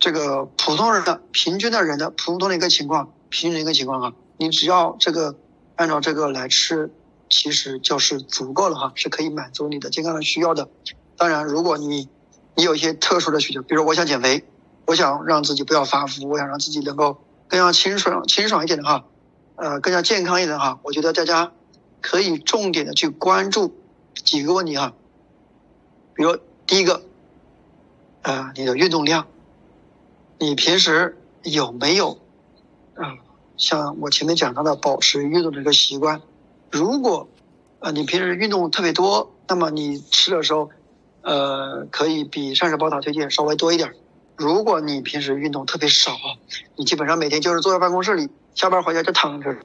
[0.00, 5.34] 这个普通人的平均的人的普通的一个情况，平均的一个情况啊，你只要这个
[5.74, 6.88] 按照这个来吃，
[7.28, 10.68] 其实就是足够了哈，是可以满足你的健康的需要的。
[11.16, 12.08] 当然，如果你
[12.54, 14.44] 你有一些特殊的需求，比如我想减肥，
[14.88, 19.04] 我想让自己不要发福，我想让自己能够更加清爽清爽一点的哈，
[19.56, 21.52] 呃，更加健康一点哈，我觉得大家
[22.00, 23.76] 可以重点的去关注
[24.14, 24.94] 几个问题哈，
[26.14, 27.02] 比如第一个，
[28.22, 29.26] 呃，你的运动量。
[30.38, 32.16] 你平时有没有
[32.94, 33.18] 啊？
[33.58, 36.22] 像我前面讲到的保持运动的一个习惯？
[36.70, 37.28] 如果
[37.80, 40.70] 啊你平时运动特别多，那么你吃的时候，
[41.20, 43.94] 呃，可以比膳食宝塔推荐稍微多一点儿。
[44.38, 46.12] 如果你平时运动特别少，
[46.76, 49.56] 你基本上每天就是坐在办公室里，下班回家就躺着，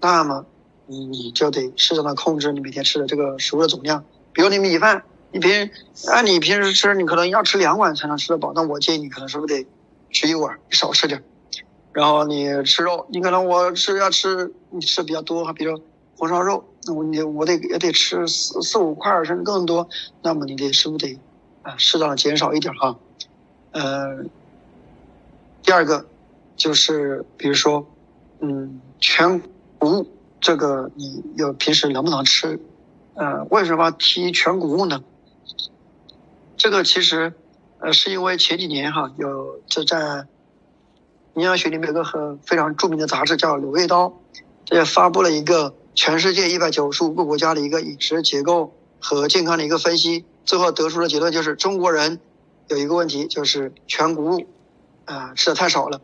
[0.00, 0.46] 那么
[0.86, 5.02] 你你就得适当的控制你每天吃的这个食物的总量，比如你米饭。
[5.32, 5.68] 你平
[6.12, 8.52] 按你平时吃，你可能要吃两碗才能吃得饱。
[8.54, 9.68] 那我建议你可能是不是得
[10.12, 11.24] 吃一碗，少吃点。
[11.92, 15.82] 然后你吃肉，你可能我吃要吃你吃比较多哈，比如
[16.16, 19.88] 红烧肉，那我你我得也得吃四四五块甚至更多。
[20.22, 21.18] 那么你得是不是得
[21.62, 22.96] 啊适当的减少一点哈？
[23.74, 24.24] 呃，
[25.62, 26.06] 第二个
[26.56, 27.86] 就是比如说
[28.38, 29.40] 嗯全
[29.78, 30.06] 谷物
[30.40, 32.60] 这个你有平时能不能吃？
[33.14, 35.02] 呃，为什么提全谷物呢？
[36.56, 37.34] 这个其实，
[37.78, 40.26] 呃，是因为前几年哈，有这在
[41.34, 44.06] 营养学里面有个很非常著名的杂志叫《柳叶刀》，
[44.64, 52.20] 这也发布了一个全世界一百九十五个国家的一个饮食结构和健康的一个分析，最后得出的结论就是中国人
[52.68, 54.46] 有一个问题，就是全谷物
[55.04, 56.00] 啊吃的太少了，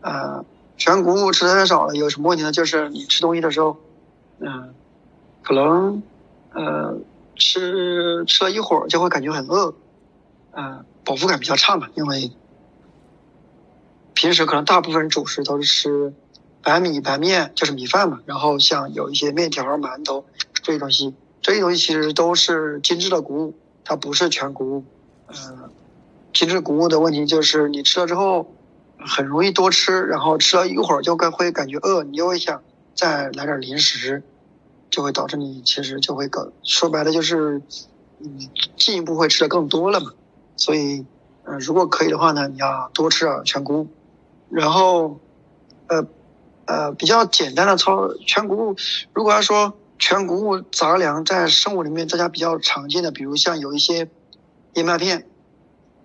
[0.00, 0.44] 啊，
[0.76, 2.52] 全谷物吃的太少了，有什么问题呢？
[2.52, 3.76] 就是你吃东西的时候，
[4.38, 4.74] 嗯，
[5.42, 6.02] 可能
[6.52, 6.98] 呃
[7.36, 9.74] 吃吃了一会儿就会感觉很饿。
[10.50, 12.30] 呃，饱腹感比较差嘛，因为
[14.12, 16.12] 平时可能大部分主食都是吃
[16.62, 18.20] 白米白面，就是米饭嘛。
[18.26, 24.84] 然后像有一些面条、馒头这些东西，这些东西其实都是精致的谷物，它不是全谷物。
[25.28, 25.70] 呃，
[26.32, 28.54] 精致谷物的问题就是你吃了之后
[28.98, 32.62] 很容易多吃，然后吃了一会儿就会感觉饿，你又会想
[32.94, 34.22] 再来点零食，
[34.90, 37.60] 就会导致你其实就会更说白了就是
[38.20, 40.12] 嗯进一步会吃的更多了嘛。
[40.56, 41.04] 所以，
[41.44, 43.88] 呃，如果可以的话呢，你要多吃点全谷物，
[44.50, 45.18] 然后，
[45.88, 46.06] 呃，
[46.66, 48.76] 呃，比较简单的操全谷物。
[49.12, 54.08] 如果要说全谷物杂粮在生活里面大家比较常见的，比如像有一些
[54.74, 55.26] 燕麦片，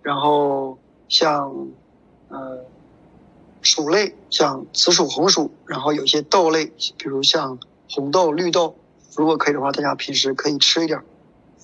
[0.08, 0.78] 然后
[1.10, 1.68] 像
[2.30, 2.64] 呃
[3.62, 6.68] 薯类，像紫薯、红薯，然后有一些豆类，
[6.98, 8.78] 比如像红豆、绿豆。
[9.18, 11.02] 如果可以的话，大家平时可以吃一点。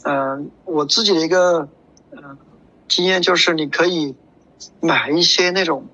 [0.03, 1.69] 嗯，我自己的一个
[2.11, 2.37] 嗯。
[2.89, 4.13] 经验就是，你可以
[4.81, 5.87] 买一些那种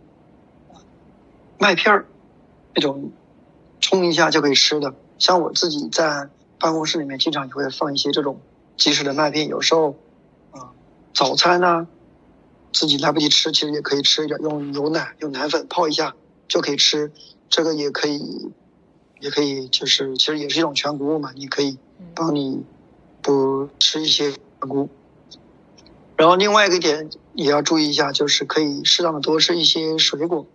[1.60, 2.08] 麦片儿，
[2.74, 3.12] 那种
[3.80, 4.96] 冲一下就可以吃的。
[5.20, 8.42] 像我自己在办公室里面，经常也会放一些这种
[8.76, 9.48] 即食的麦片。
[9.48, 9.96] 有时候
[10.52, 10.74] 啊，
[11.14, 11.88] 早餐呢
[12.72, 16.16] 自己来不及吃，其实也可以吃一点，用牛奶、用奶粉泡一下
[16.48, 17.12] 就可以吃。
[17.50, 18.52] 这个也可以，
[19.20, 21.32] 也可以，就是其实也是一种全谷物嘛。
[21.36, 21.78] 你可以
[22.14, 22.64] 帮你
[23.22, 24.90] 补吃一些全谷物。
[26.16, 30.46] 然后另外一个点也要注意一下，就是可以适当的多吃一些水果，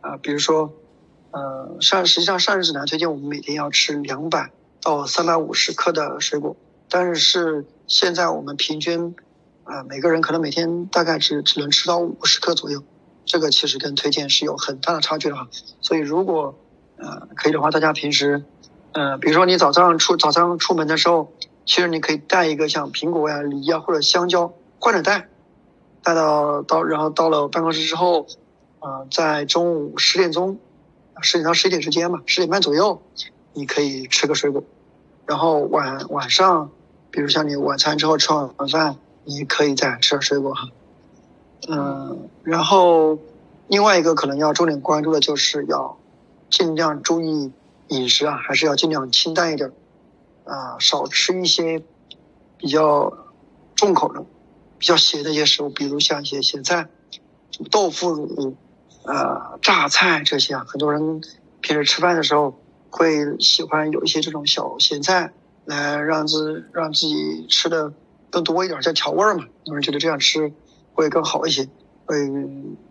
[0.00, 0.72] 啊，比如说，
[1.30, 6.56] 呃，膳实际上膳食指南推荐我们每天要吃两百到三百五十克的水果，
[6.88, 9.14] 但是现在我们平均，
[9.70, 12.82] 啊，每个人可能每天大概只只能吃到五十克左右，
[13.24, 15.46] 这个其实跟推荐是有很大的差距的哈。
[15.80, 16.58] 所以如果
[16.96, 18.42] 呃，可以的话，大家平时，
[18.90, 21.32] 呃，比如说你早上出早上出门的时候，
[21.64, 25.28] 其实你可以带一个像苹果呀、梨呀或者香蕉，换着带，
[26.02, 28.26] 带到到然后到了办公室之后，
[28.80, 30.58] 呃，在中午十点钟，
[31.22, 33.00] 十点到十一点之间嘛，十点半左右，
[33.52, 34.64] 你可以吃个水果，
[35.26, 36.72] 然后晚晚上，
[37.12, 40.68] 比如像你晚餐之后吃完晚饭，你可以再吃点水果哈，
[41.68, 43.18] 嗯，然后
[43.68, 45.96] 另外一个可能要重点关注的就是要。
[46.50, 47.52] 尽量注意
[47.90, 49.70] 饮食啊，还是要尽量清淡一点，
[50.44, 51.80] 啊，少吃一些
[52.58, 53.18] 比较
[53.76, 54.24] 重口的、
[54.76, 56.88] 比较咸的一些食物，比如像一些咸菜、
[57.70, 58.56] 豆腐乳、
[59.04, 60.64] 呃榨菜这些啊。
[60.66, 61.20] 很多人
[61.60, 62.58] 平时吃饭的时候
[62.90, 65.32] 会喜欢有一些这种小咸菜，
[65.66, 67.92] 来让自让自己吃的
[68.30, 69.44] 更多一点，叫调味儿嘛。
[69.64, 70.52] 有人觉得这样吃
[70.94, 71.68] 会更好一些，
[72.06, 72.16] 会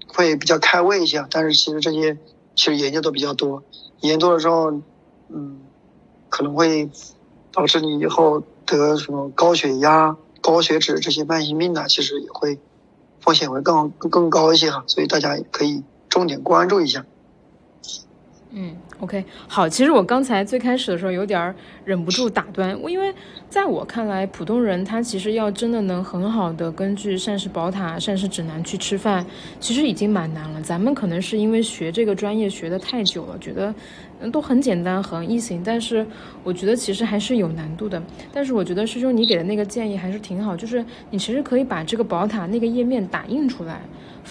[0.08, 1.26] 会比较开胃一些。
[1.32, 2.18] 但是其实这些。
[2.56, 3.64] 其实研究都比较多，
[4.02, 4.82] 研究的时候，
[5.30, 5.62] 嗯，
[6.28, 6.90] 可能会
[7.54, 12.60] 导致你以后得什么高血压、高血脂这些慢性病呢，其实也会
[13.22, 17.06] 风险会更更高一些哈，所以大家可以重点关注一下。
[18.52, 19.70] 嗯，OK，好。
[19.70, 21.54] 其实我刚才最开始的时候有点
[21.86, 23.14] 忍不住打断，因为
[23.48, 29.24] 在我看来，普通人他其实要真的能很好的根据膳食宝塔、膳食指南去吃饭，
[29.60, 30.60] 其实已经蛮难了。
[30.64, 33.72] 咱们可能是因为学这个专业学的太久了，觉得
[34.32, 36.04] 都很简单、很易行，但是
[36.44, 38.02] 我觉得其实还是有难度的。
[38.34, 43.80] 但是我觉得师兄你给的那个建议还是挺好，就是你其实可以把这个宝塔那个页面打印出来，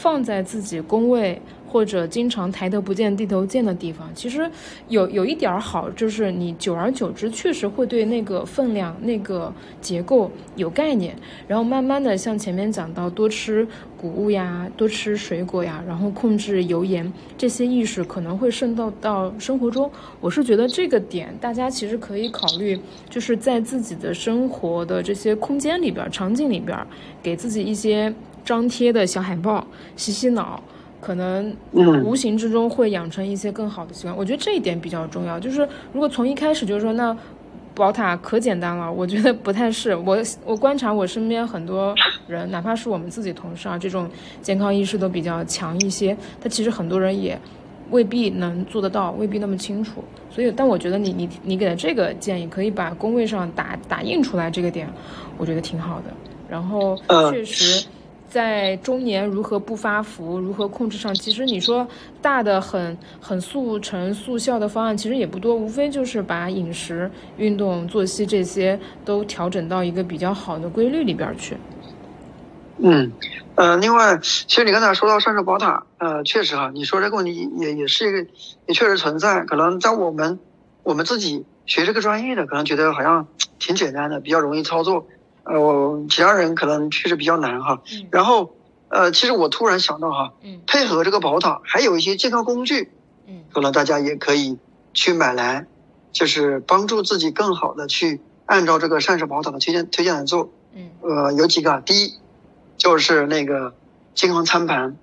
[0.01, 1.41] 放在自己工位。
[1.71, 4.51] 或者经常抬头不见低头见的地方，其实
[4.89, 11.15] 有有一点好，就是你久而久之确实会对那个分量、那个结构有概念，
[11.47, 13.69] 然后慢慢的像前面讲到，多吃
[14.01, 19.91] 谷物呀，多吃水果呀，然后控制油盐，这些意识可能会渗透到生活中。
[20.23, 22.81] 我是觉得这个点大家其实可以考虑，
[23.11, 26.79] 就是在自己的生活的这些空间里边、场景里边，
[27.23, 28.11] 给自己一些
[28.49, 30.63] 张贴的小海报，洗洗脑。
[31.01, 31.55] 可能
[32.03, 35.39] 无形之中会养成一些更好的习惯，我觉得这一点比较重要。
[35.39, 35.61] 就是
[35.93, 37.17] 如果从一开始就是说，那
[37.73, 39.95] 宝塔可简单了，我觉得不太是。
[39.95, 41.95] 我我观察我身边很多
[42.27, 44.11] 人，哪怕是我们自己同事啊，这种
[44.43, 47.39] 健康意识都比较强一些，他其实很多人也
[47.91, 50.03] 未必能做得到，未必那么清楚。
[50.29, 54.89] 所以，但我觉得你你你给的这个建议，可以把工位上打打印出来这个点，
[55.37, 56.07] 我觉得挺好的。
[56.51, 56.99] 然后
[57.31, 57.87] 确实。
[58.29, 61.89] 在中年如何不发福，如何控制上，其实你说
[62.21, 71.57] 大的很很速成速效的方案其实也不多，无非就是把饮食、运动、作息这些都调整到一个比较好的规律里边去。
[72.81, 73.11] 嗯，
[73.57, 78.31] 呃，另外，其实你刚才说到膳食宝塔，呃，确实哈，你说这个问题也也是一个，
[78.67, 79.41] 也确实存在。
[79.45, 80.39] 可能在我们
[80.85, 83.27] 我们自己学这个专业的，可能觉得好像
[83.59, 85.07] 挺简单的，比较容易操作。
[85.49, 87.81] 呃，我其他人可能确实比较难哈。
[88.11, 88.55] 然后，
[88.91, 92.93] 呃，其实我突然想到哈，嗯配合这个宝塔，还有一些健康工具，
[93.27, 94.59] 嗯，可能大家也可以
[94.93, 95.67] 去买来，
[96.13, 100.51] 就是帮助自己更好的去按照这个膳食宝塔的推荐推荐来做。
[100.75, 102.15] 嗯，呃，有几个，第一
[102.77, 103.73] 就是那个
[104.15, 104.99] 健康餐盘，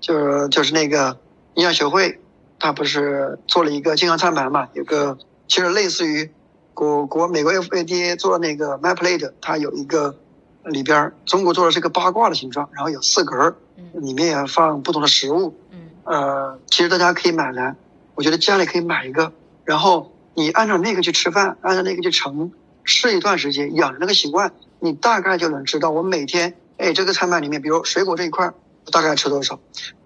[0.00, 1.18] 就是就是那个
[1.54, 2.20] 营养学会，
[2.58, 4.68] 它不是做了一个健康餐盘嘛？
[4.74, 6.30] 有个其实类似于。
[6.78, 10.14] 国国美国 FDA 做那个 MyPlate，它有一个
[10.62, 13.56] 里边，中国做的是个八卦的形状，然后有四格儿，
[13.94, 15.52] 里面也放不同的食物。
[15.72, 17.74] 嗯，呃，其实大家可以买来，
[18.14, 19.32] 我觉得家里可以买一个，
[19.64, 22.52] 然后你按照那个去吃饭，按照那个去盛，
[22.84, 28.52] 试一段时间，养成那个习惯，你大概就能知道我每天，哎，这个餐盘里面，比如水果这一块，
[28.86, 29.58] 我大概吃多少，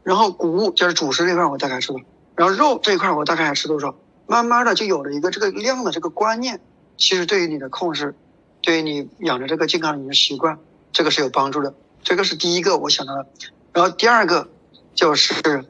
[0.04, 2.04] 然后谷物就是主食这块我大概吃多少，
[2.34, 3.94] 然后肉这一块我大概吃多少。
[4.32, 6.58] 慢慢的就有了一个这个量的这个观念，
[6.96, 8.14] 其实对于你的控制，
[8.62, 10.58] 对于你养成这个健康饮食习惯，
[10.90, 11.74] 这个是有帮助的。
[12.02, 13.26] 这个是第一个我想到的，
[13.74, 14.48] 然后第二个
[14.94, 15.66] 就是，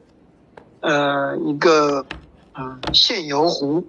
[0.79, 2.05] 呃，一个
[2.53, 3.85] 啊限油壶，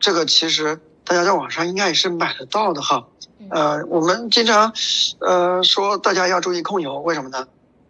[0.00, 3.06] 这个其实大家在网上应该也是买得到的哈。
[3.50, 4.72] 呃，我们经常
[5.20, 7.46] 呃说大家要注意控油，为什么呢？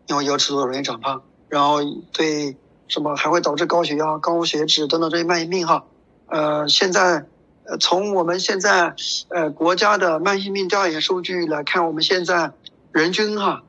[0.08, 1.78] 因为油吃多容易长胖，然后
[2.12, 2.56] 对
[2.88, 5.84] 什么还会导致高血压、高血脂等等这些慢性病哈。
[6.26, 7.24] 呃，现在，
[7.64, 8.94] 呃，从我们现在，
[9.28, 12.52] 呃，国家的慢性病调研数据来看，我们现在
[12.92, 13.62] 人均哈，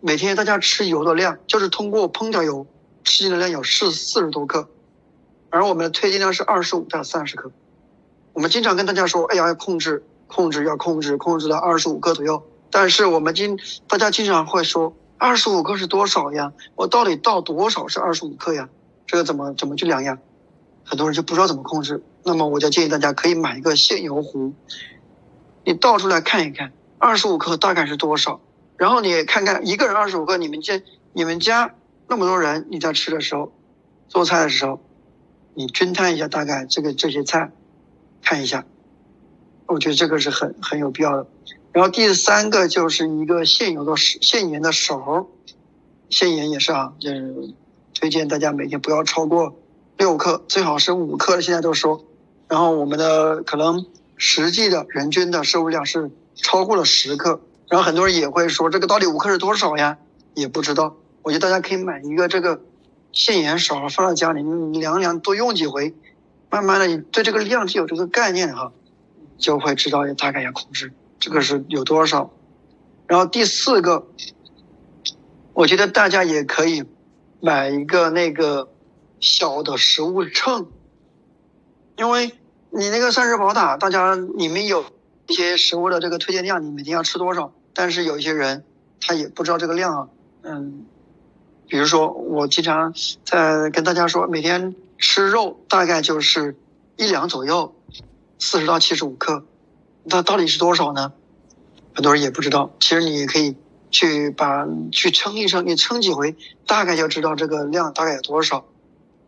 [0.00, 2.66] 每天大家吃油的量，就是通过烹调油
[3.02, 4.68] 吃进的量有四四十多克，
[5.50, 7.50] 而我们的推荐量是二十五到三十克。
[8.32, 12.42] 我们经常跟大家说，哎呀，要控制，控制，要控制，控制到二十五克左右。
[12.70, 16.52] 但是我们经大家经常会说，二十五克是多少呀？
[16.74, 18.68] 我到底到多少是二十五克呀？
[19.06, 20.18] 这个怎么怎么去量呀？
[20.84, 22.02] 很多人就不知道怎么控制。
[22.22, 24.54] 那么我就建议大家可以买一个现油壶，
[25.64, 28.40] 你倒出来看一看，二十五克大概是多少？
[28.76, 30.80] 然后你看看一个人二十五克，你们家
[31.12, 31.74] 你们家
[32.08, 33.52] 那么多人，你在吃的时候，
[34.08, 34.80] 做菜的时候，
[35.54, 37.52] 你均摊一下大概这个这些菜，
[38.22, 38.64] 看一下，
[39.66, 41.26] 我觉得这个是很很有必要的。
[41.72, 45.26] 然后第三个就是一个现油的现盐的勺，
[46.08, 47.54] 现盐也是啊，就是
[47.92, 49.56] 推荐大家每天不要超过
[49.96, 51.40] 六克，最好是五克。
[51.40, 52.04] 现在都说，
[52.48, 53.86] 然后我们的可能
[54.16, 57.40] 实际的人均的摄入量是超过了十克。
[57.68, 59.98] 然后很多人也会说，这个到底五克是多少呀？
[60.34, 60.96] 也不知道。
[61.22, 62.60] 我觉得大家可以买一个这个
[63.12, 65.94] 现盐勺放在家里，你量量，多用几回，
[66.50, 68.72] 慢慢的你对这个量是有这个概念哈，
[69.38, 70.92] 就会知道大概要控制。
[71.18, 72.30] 这个是有多少？
[73.06, 74.06] 然后第四个，
[75.54, 76.84] 我觉得大家也可以
[77.40, 78.68] 买一个那个
[79.24, 80.66] 小的食物秤，
[81.96, 82.30] 因为
[82.68, 84.84] 你那个膳食宝塔，大家你们有
[85.26, 87.50] 一些食物的这个推荐量，你每天要吃多少？
[87.72, 88.64] 但是有一些人
[89.00, 90.08] 他也不知道这个量啊，
[90.42, 90.84] 嗯，
[91.66, 92.92] 比如说我经常
[93.24, 96.54] 在跟大家说，每天吃肉大概就是
[96.98, 97.74] 一两左右，
[98.38, 99.46] 四十到七十五克。
[100.02, 101.14] 那到底是多少呢？
[101.94, 102.74] 很多人也不知道。
[102.78, 103.56] 其实你可以
[103.90, 108.66] 去把去称一称，你称几回，大概就知道这个量大概有多少。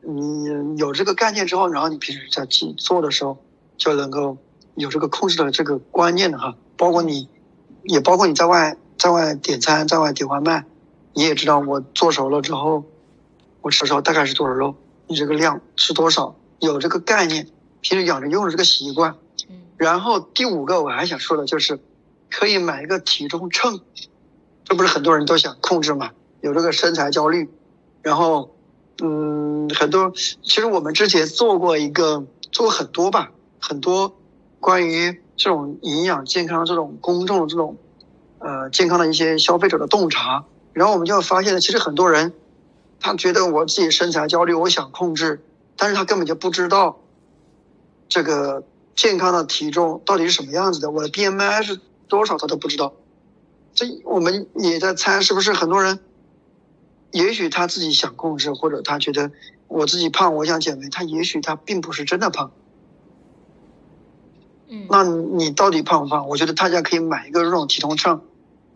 [0.09, 3.37] 你有这个概念之后，然后你平时在去做的时候，
[3.77, 4.39] 就能够
[4.77, 6.57] 有这个控制的这个观念的哈。
[6.77, 7.29] 包括你，
[7.83, 10.65] 也包括你在外在外点餐，在外点外卖，
[11.13, 12.85] 你也知道我做熟了之后，
[13.63, 14.77] 我吃的时候大概是多少肉，
[15.09, 17.49] 你这个量吃多少，有这个概念，
[17.81, 19.17] 平时养成用的这个习惯。
[19.77, 21.79] 然后第五个我还想说的就是，
[22.31, 23.81] 可以买一个体重秤，
[24.65, 26.13] 这不是很多人都想控制嘛？
[26.41, 27.51] 有这个身材焦虑，
[28.03, 28.56] 然后，
[29.03, 33.31] 嗯，很多其实我们之前做过一个，做过很多吧，
[33.61, 34.17] 很多
[34.61, 37.77] 关于这种营养健康这种公众这种，
[38.39, 42.33] 呃，健康的一些消费者的洞察，然后我们就发现了，其实很多人，
[43.01, 45.45] 他觉得我自己身材焦虑，我想控制，
[45.77, 47.01] 但是他根本就不知道
[48.09, 48.63] 这个。
[48.97, 50.91] 健康的体重到底是什么样子的？
[50.91, 51.79] 我的 BMI 是
[52.09, 52.39] 多少？
[52.39, 52.95] 他都不知道。
[53.75, 55.99] 这我们也在猜，是不是很多人？
[57.13, 59.31] 也许他自己想控制，或者他觉得
[59.69, 62.53] 我自己胖，我想减肥，他也许他并不是真的胖。
[64.69, 64.87] 嗯。
[64.91, 66.29] 那你到底胖不胖？
[66.29, 68.21] 我觉得大家可以买一个这种体重秤，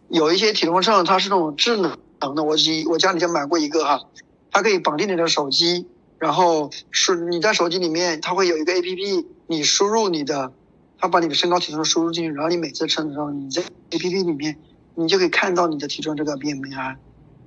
[0.09, 1.97] 有一些体重秤它是那种智能
[2.35, 4.03] 的，我己我家里就买过一个哈，
[4.51, 5.87] 它可以绑定你的手机，
[6.19, 9.27] 然后是你在手机里面，它会有一个 APP。
[9.47, 10.53] 你输入你的，
[10.97, 14.57] 它把你的身高体重输入进去，然后你每次称的时候，你在 A P P 里面，
[14.95, 16.63] 你就可以看到你的体重这个 B M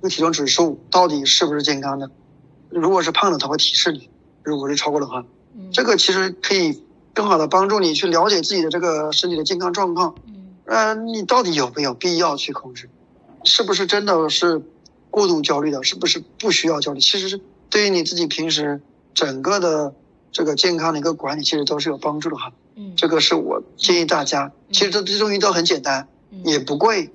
[0.04, 2.10] I，这个体重指数到底是不是健康的？
[2.68, 4.10] 如果是胖的，它会提示你；
[4.42, 5.24] 如果是超过的话，
[5.72, 6.82] 这个其实可以
[7.14, 10.14] 更好的帮助你去了解自己的这个身体的健康状况。
[10.66, 12.90] 呃，你到底有没有必要去控制？
[13.44, 14.60] 是不是真的是
[15.10, 15.82] 过度焦虑的？
[15.82, 17.00] 是不是不需要焦虑？
[17.00, 17.40] 其实是
[17.70, 18.82] 对于你自己平时
[19.14, 19.94] 整个的。
[20.36, 26.08] 这个健康的一个管理其实都是有帮助的哈，嗯，这个是我建议大家，其实这这东西都很简单，
[26.42, 27.08] 也不贵，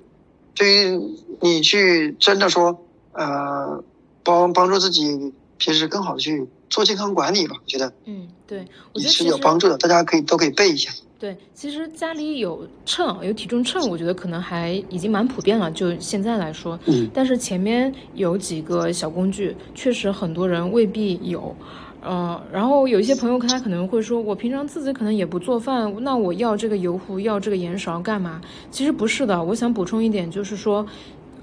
[0.54, 1.00] 对于
[1.40, 3.82] 你去真的说，呃，
[4.22, 10.90] 帮帮助自己平时更好的去做健康管理吧，我觉得，嗯，对，我觉得是有帮助的，大家可以都可以背一下。
[11.18, 21.54] 对，其实家里有秤，有体重秤，我觉得可能还已经蛮普遍了，就现在来说，嗯，但是前面有几个小工具，确实很多人未必有。
[22.02, 28.40] 嗯，然后有一些朋友他可能会说，我平常自己可能也不做饭，那我要这个油壶，要这个盐勺干嘛？
[28.70, 30.86] 其实不是的，我想补充一点，就是说，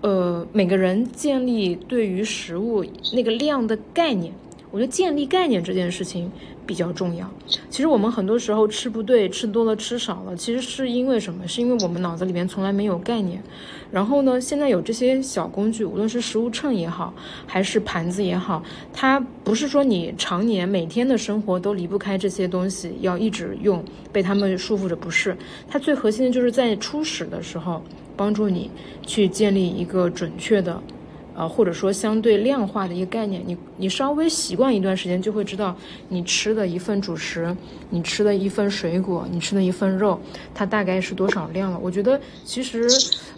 [0.01, 2.83] 呃，每个人建立对于食物
[3.13, 4.33] 那个量的概念，
[4.77, 6.31] 我觉得建立概念这件事情。
[6.67, 7.31] 比较重要。
[7.69, 11.47] 其实我们很多时候吃不对，吃多了，吃少了，其实是因为什么？
[11.47, 13.41] 是因为我们脑子里面从来没有概念。
[13.89, 17.13] 然后呢，现在有这些小工具，无论是食物秤也好，
[17.45, 18.61] 还是盘子也好，
[18.91, 25.37] 它不是说你常年每天的生活都离不开这些东西，要一直用，被他们束缚着，不是。
[25.69, 27.81] 它最核心的就是在初始的时候，
[28.17, 28.69] 帮助你
[29.05, 30.83] 去建立一个准确的。
[31.37, 35.75] 啊，或者说相对量化的一个概念，你你稍微习惯一段时间，就会知道
[36.09, 37.55] 你吃的一份主食，
[37.91, 40.19] 你吃的一份水果，你吃的一份肉，
[40.55, 41.79] 它大概是多少量了。
[41.79, 42.89] 我觉得其实，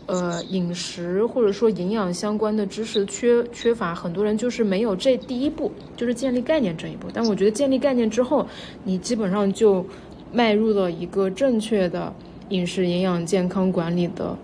[0.05, 7.07] 呃，饮食或者说营养相关的知识缺缺乏，很多人就是没有这第一步，就是建立概念这一步。
[7.13, 8.47] 但我觉得建立概念之后，
[8.85, 9.85] 你基本上就
[10.31, 12.13] 迈入了一个正确的
[12.47, 14.37] 饮食营养健康管理的。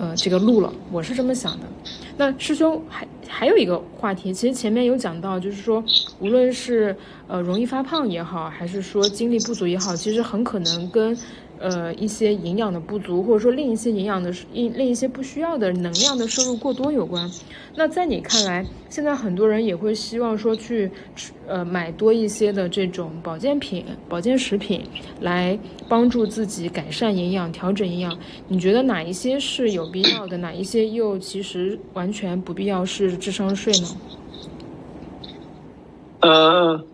[0.00, 1.66] 呃这个路了，我是这么想的。
[2.18, 5.82] 那师兄还还有一个话题，其实前面有讲到，就是说
[6.20, 6.94] 无论是
[7.26, 11.16] 呃容易发胖也好，还是说精力不足也好，其实很可能跟。
[11.60, 17.28] 呃，一些营养的不足，或者说另一些营养的、另另一些不需要的能量的摄入过多有关。
[17.74, 20.90] 那在你看来，现在很多人也会希望说去
[21.46, 24.82] 呃买多一些的这种保健品、保健食品，
[25.20, 28.16] 来帮助自己改善营养、调整营养。
[28.48, 33.88] 你觉得哪一些是有必要的，哪一些又其实完全不必要，是智商税呢？
[36.20, 36.84] 呃。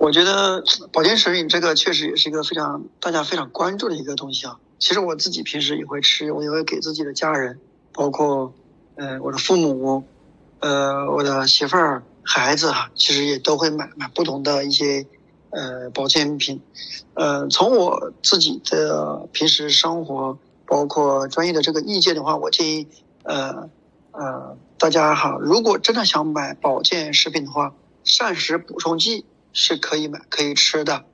[0.00, 4.58] 我觉得保健食品这个确实也是一个非常大家非常关注的一个东西啊。
[4.78, 7.60] 其实我自己平时也会吃，我也会给自己的家人，
[7.92, 8.54] 包括
[8.94, 10.02] 呃我的父母，
[10.60, 15.04] 呃我的媳妇儿、孩子哈，其实也都会买买不同的一些
[15.50, 16.62] 呃保健品。
[17.12, 22.86] 呃，从我自己的平时生活，包括专业的这个意见的话，我建议
[23.24, 23.68] 呃
[24.12, 29.26] 呃大家哈，如果真的想买保健食品的话，膳食补充剂。
[29.52, 31.04] 是可以买、可以吃的，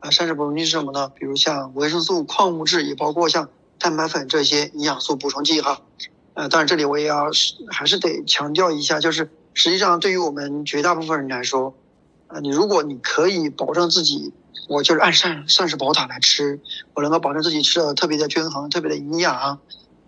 [0.00, 1.10] 啊，膳食补充剂是什么呢？
[1.10, 3.48] 比如像维生素、矿物质，也包括像
[3.78, 5.82] 蛋白粉这些营养素补充剂哈。
[6.34, 7.30] 呃，当然这里我也要
[7.70, 11.74] 还是得强调一下，就是实际上对于我们绝大部分人来说，
[12.28, 14.32] 啊，你如果你可以保证自己，
[14.68, 16.60] 我就是按膳膳食宝塔来吃，
[16.94, 19.58] 我能够保证自己吃的特别的均衡、特别的营养，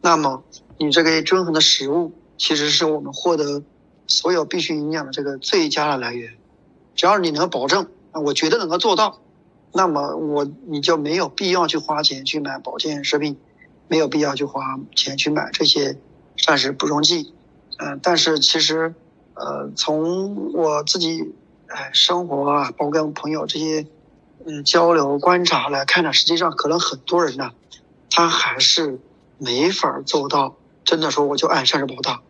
[0.00, 0.44] 那么
[0.78, 3.62] 你这个均衡的食物其实是我们获得
[4.06, 6.36] 所有必需营养的这个最佳的来源。
[6.94, 9.20] 只要你能保证，我觉得能够做到，
[9.72, 13.38] 那么我你就没有必要去花钱去买保健食品，
[13.88, 15.96] 没有必要去花钱去买这些
[16.36, 17.32] 膳食补充剂。
[17.78, 18.94] 嗯，但是其实，
[19.34, 21.32] 呃，从我自己
[21.68, 23.86] 哎生活啊，包括跟朋友这些
[24.44, 27.52] 嗯交流观察来看呢，实际上可能很多人呢，
[28.10, 28.98] 他还是
[29.38, 32.20] 没法做到真的说我就按膳食宝塔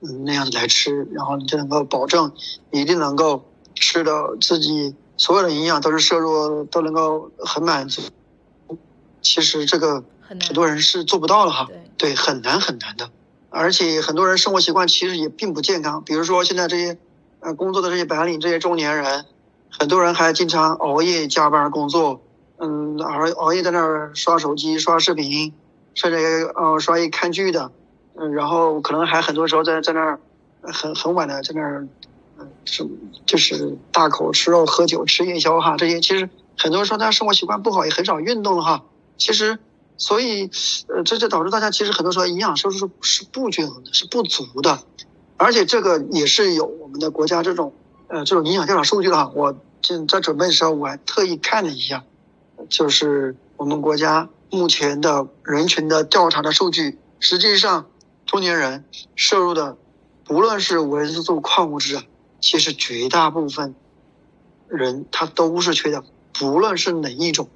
[0.00, 2.32] 嗯那样子来吃，然后你就能够保证
[2.70, 3.44] 一定能够。
[3.76, 8.02] 吃的自己所有的营养都是摄入都能够很满足，
[9.22, 13.10] 其实这个很多人是做不到的哈，对，很难很难的，
[13.50, 16.98] 而且很多人生活习惯其实也并不健康，比如说现在这些
[17.40, 19.24] 呃工作的这些白领这些中年人，
[19.70, 22.20] 很多人还经常熬夜加班工作，
[22.58, 25.52] 嗯，熬熬夜在那儿刷手机刷视频，
[25.94, 27.70] 甚至呃刷一看剧的，
[28.16, 30.20] 嗯，然后可能还很多时候在在那儿
[30.62, 31.86] 很很晚的在那儿。
[32.38, 32.86] 嗯，是
[33.24, 36.28] 就是大口吃肉、喝酒、吃夜宵哈，这些其实
[36.58, 38.84] 很多人说他生活习惯不好，也很少运动哈。
[39.16, 39.58] 其实，
[39.96, 40.50] 所以
[40.88, 44.78] 呃，这就导致大家其实很多时候营养摄入是是不均衡的，是不足的。
[45.38, 47.72] 而且这个也是有我们的国家这种
[48.08, 49.30] 呃这种营养调查数据的哈。
[49.34, 52.04] 我正在准备的时候我还特意看了一下，
[52.68, 57.86] 就是我们国家目前的人群的调查的数据，实际上
[58.26, 58.84] 中年人
[59.14, 59.76] 摄入的
[60.24, 62.02] 不论是维生素、矿物质啊。
[62.46, 63.74] 其实绝大部分
[64.68, 67.48] 人他都是缺的，不论是哪一种。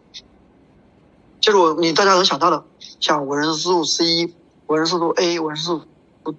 [1.41, 2.64] 就是我你大家能想到的，
[2.99, 4.34] 像维生素 C、
[4.66, 5.84] 维生素 A、维生素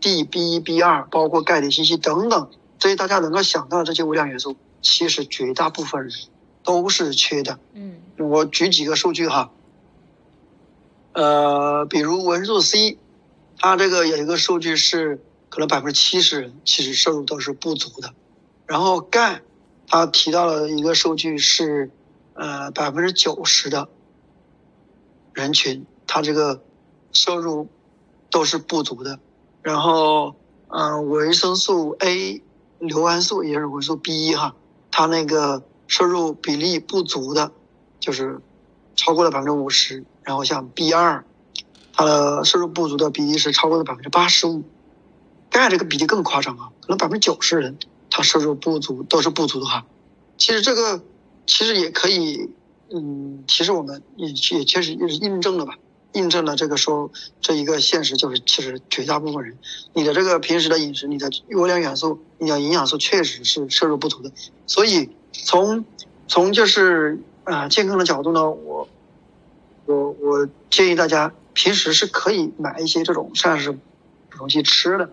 [0.01, 6.11] D、B 一、B 二，包括钙、铁、锌、硒等等这些大家能够想到的这些微量元素，其实绝大部分人
[6.61, 7.57] 都是缺的。
[7.71, 9.49] 嗯，我举几个数据哈，
[11.13, 12.97] 呃，比如维生素 C，
[13.57, 18.13] 它这个有一个数据是可能百分之七十人其实摄入都是不足的。
[18.71, 19.41] 然后钙，
[19.85, 21.91] 他提到了一个数据是，
[22.35, 23.89] 呃，百分之九十的
[25.33, 26.63] 人群，他这个
[27.11, 27.67] 摄入
[28.29, 29.19] 都是不足的。
[29.61, 30.35] 然后，
[30.69, 32.41] 嗯，维生素 A、
[32.79, 34.55] 硫胺素也是维生素 B 一哈，
[34.89, 37.51] 它那个摄入比例不足的，
[37.99, 38.39] 就是
[38.95, 40.05] 超过了百分之五十。
[40.23, 41.25] 然后像 B 二，
[41.91, 44.63] 它的摄入不足的比例是超过了百分之八十五。
[45.49, 47.77] 钙这个比例更夸张啊，可能百分之九十人。
[48.11, 49.85] 它摄入不足都是不足的话，
[50.37, 51.01] 其实这个
[51.47, 52.51] 其实也可以，
[52.93, 55.75] 嗯，其实我们也也确实也是印证了吧，
[56.13, 57.09] 印证了这个说
[57.39, 59.57] 这一个现实，就是其实绝大部分人，
[59.93, 64.31] 你的这个平时的饮食，你的微量元素，你的营养素确实是摄入不足的。
[64.67, 65.85] 所以从
[66.27, 68.89] 从就是啊健康的角度呢，我
[69.85, 73.79] 我我建议大家平时是可以买一些这种膳食补
[74.31, 75.09] 充剂吃的，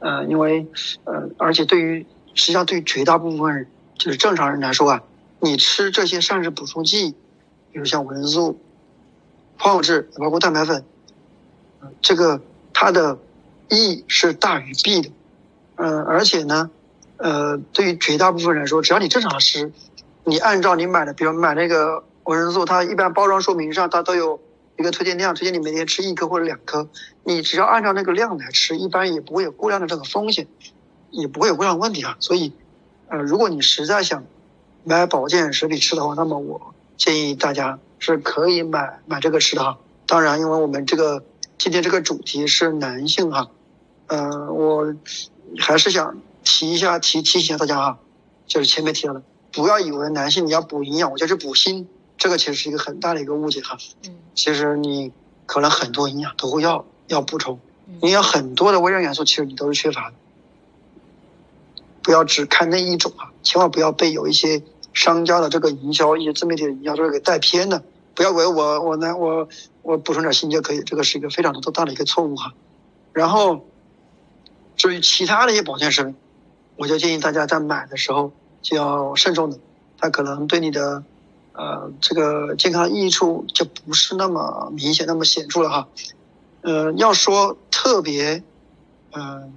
[0.00, 0.66] 呃，因为
[1.04, 3.66] 呃，而且对于实际上，对绝大部分，
[3.96, 5.02] 就是正常人来说啊，
[5.40, 7.14] 你吃这些膳食补充剂，
[7.72, 8.60] 比如像维生素、
[9.58, 10.84] 矿物质，包括蛋白粉，
[12.02, 12.40] 这个
[12.72, 13.18] 它的
[13.68, 15.10] 益是大于弊的。
[15.76, 16.70] 嗯，而且呢，
[17.16, 19.72] 呃，对于绝大部分人来说，只要你正常吃，
[20.24, 24.40] 你按照你买的，比如买那个维生素，它一般包装说明上它都有
[24.78, 26.88] 一个推荐量，推荐你每天吃一颗或者两颗，
[27.24, 30.46] 你只要按照那个量来吃，一般也不会有过量的这个风险，
[31.14, 32.16] 也不会有过量问题啊。
[32.20, 32.52] 所以，
[33.08, 34.24] 呃，如果你实在想
[34.84, 39.78] 买保健食品吃的话，那么我建议大家是可以买买这个吃的哈。
[40.06, 41.24] 当然，因为我们这个
[41.56, 43.48] 今天这个主题是男性哈，
[44.08, 44.94] 呃，我
[45.58, 47.98] 还是想提一下提提醒大家哈，
[48.46, 51.86] 就是前面提到的，不要以为男性你要补营养，我就是补锌。
[52.16, 55.12] 这个其实是一个很大的一个误解哈，嗯，其实你
[55.46, 57.58] 可能很多营养都会要要补充，
[58.00, 60.16] 你有很多的微量元素，其实你都是缺乏的。
[62.04, 67.82] 不要只看那一种啊，千万不要被有一些商家的这个营销、一些自媒体的营销都是给带偏的。
[68.14, 69.48] 不要为我我呢我
[69.82, 72.52] 我补充点锌就可以，这个是一个非常多大的一个错误哈。
[73.12, 73.66] 然后
[74.76, 76.14] 至于其他的一些保健食品，
[76.76, 78.30] 我就建议大家在买的时候
[78.62, 79.58] 就要慎重的，
[79.98, 81.02] 它可能对你的。
[81.56, 85.88] 呃，这个健康益处就不是那么明显、那么显著了哈。
[86.62, 88.42] 呃，要说特别，
[89.12, 89.54] 嗯，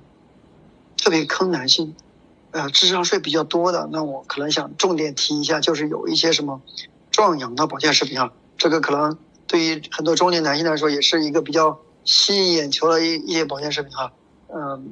[0.95, 1.95] 特别坑男性，
[2.57, 6.61] 呃，智商税比较多的，那我可能想重点提一下，就是有一些什么
[7.11, 14.11] 壮阳的保健食品啊，这个可能对于很多中年男性来说，也是一个比较吸引眼球的一一些保健食品哈。
[14.47, 14.91] 嗯，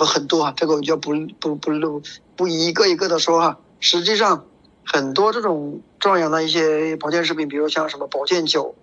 [0.00, 2.02] 有很多哈，这个我就不不不录
[2.36, 4.44] 不一个一个的说哈，实际上。
[4.90, 8.74] 很多这种壮阳的一些保健食品，比如像什么保健酒，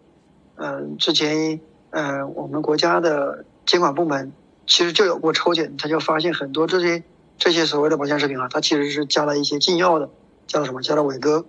[0.54, 4.32] 嗯，之前嗯我们国家的监管部门
[4.68, 7.04] 其实就有过抽检，他就发现很多这些
[7.38, 10.10] 这些所谓的保健食品啊，它其实是加了一些禁药的，
[10.48, 10.82] 加了什么？
[10.82, 11.46] 加了伟哥，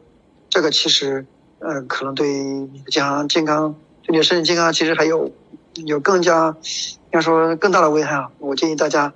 [0.48, 1.24] 这个其实
[1.58, 5.30] 呃可能对你的健康健康对你的身体健康其实还有
[5.84, 6.56] 有更加
[7.12, 8.30] 要说更大的危害啊！
[8.38, 9.12] 我建议大家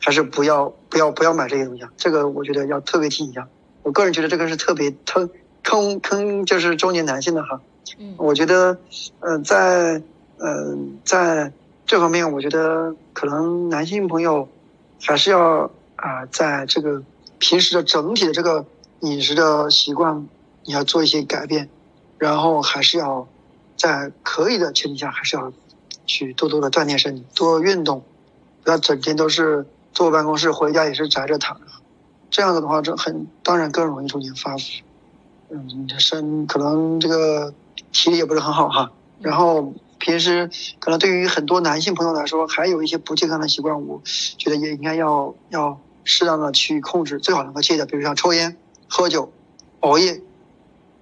[0.00, 3.46] 还是不要不要不要买这些东西啊，这个我觉得要特别提一下。
[3.82, 5.28] 我个人觉得这个是特别坑
[5.62, 7.60] 坑坑，就是中年男性的哈。
[7.98, 8.78] 嗯，我觉得，
[9.20, 10.00] 呃，在
[10.38, 11.52] 呃在
[11.86, 14.48] 这方面，我觉得可能男性朋友
[15.02, 15.70] 还是要
[16.04, 17.02] 啊，在这个
[17.38, 18.66] 平时的整体的这个
[19.00, 20.28] 饮食的习惯，
[20.64, 21.70] 你要做一些改变，
[22.18, 23.26] 然后还是要
[23.74, 25.50] 在可以的前提下，还是要
[26.04, 28.04] 去多多的锻炼身体，多运动，
[28.62, 31.64] 不要整天都是坐办公室，回家也是宅着躺着。
[32.30, 34.64] 这样子的话，这很当然更容易出现发福。
[35.48, 37.54] 嗯，你的身可能这个
[37.92, 38.92] 体力也不是很好哈。
[39.20, 40.50] 然后平时
[40.80, 44.02] 可能对于很多男性朋友来说，还有一些不健康的习惯，我
[44.36, 47.84] 觉得也应该要要适当的去控制，最好能够戒掉。
[47.86, 48.56] 比如像抽烟、
[48.88, 49.32] 喝酒、
[49.80, 50.20] 熬夜，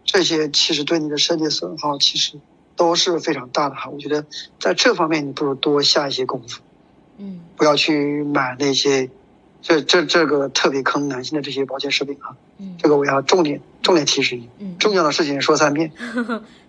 [0.04, 2.40] 这些其实对你的身体损耗其实
[2.76, 3.90] 都是非常大的哈。
[3.90, 4.24] 我觉得
[4.58, 6.60] 在这方面你不如多下一些功夫。
[7.18, 9.10] 嗯，不要去买那些。
[9.64, 15.90] 这这这个特别坑男性的这些保健食品啊，嗯，这个我要重点重点提示你，嗯，重要的事情说三遍。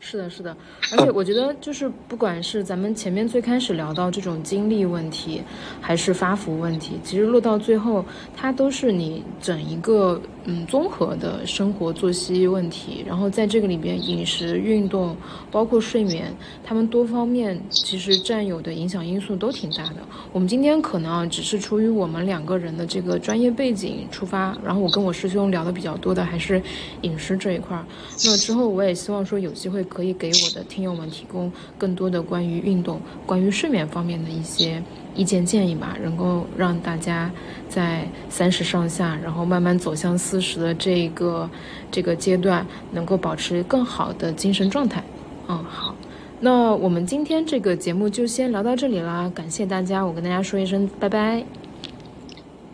[0.06, 0.56] 是的，是的，
[0.92, 5.42] 而且我觉得就是不管是咱们前面最开始聊到这种精力问题，
[5.80, 8.04] 还是发福问题，其实落到最后，
[8.36, 13.02] 它都是你整一个嗯综合的生活作息问题。
[13.08, 15.16] 然后在这个里边，饮食、运动，
[15.50, 19.98] 包括睡眠，他们多方面其实占有的影响因素都挺大的。
[20.34, 22.86] 我们今天可能啊，只是出于我们两个人的。
[22.94, 26.62] 这个专业背景出发，然后我跟我师兄聊的比较多的还是
[27.02, 27.84] 饮食这一块儿。
[28.24, 34.82] 那之后我也希望说有机会可以给我的听友们提供更多的关于运动、关于睡眠方面的一些
[35.16, 37.32] 意见建议吧，能够让大家
[37.68, 41.50] 在三十上下，然后慢慢走向四十的这个
[41.92, 45.04] 这个阶段，能够保持更好的精神状态。
[45.48, 45.96] 嗯，好，
[46.40, 51.44] 那我们今天这个节目就先聊到这里啦，感谢大家，我跟大家说一声拜拜。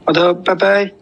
[0.06, 0.99] 好的，拜拜。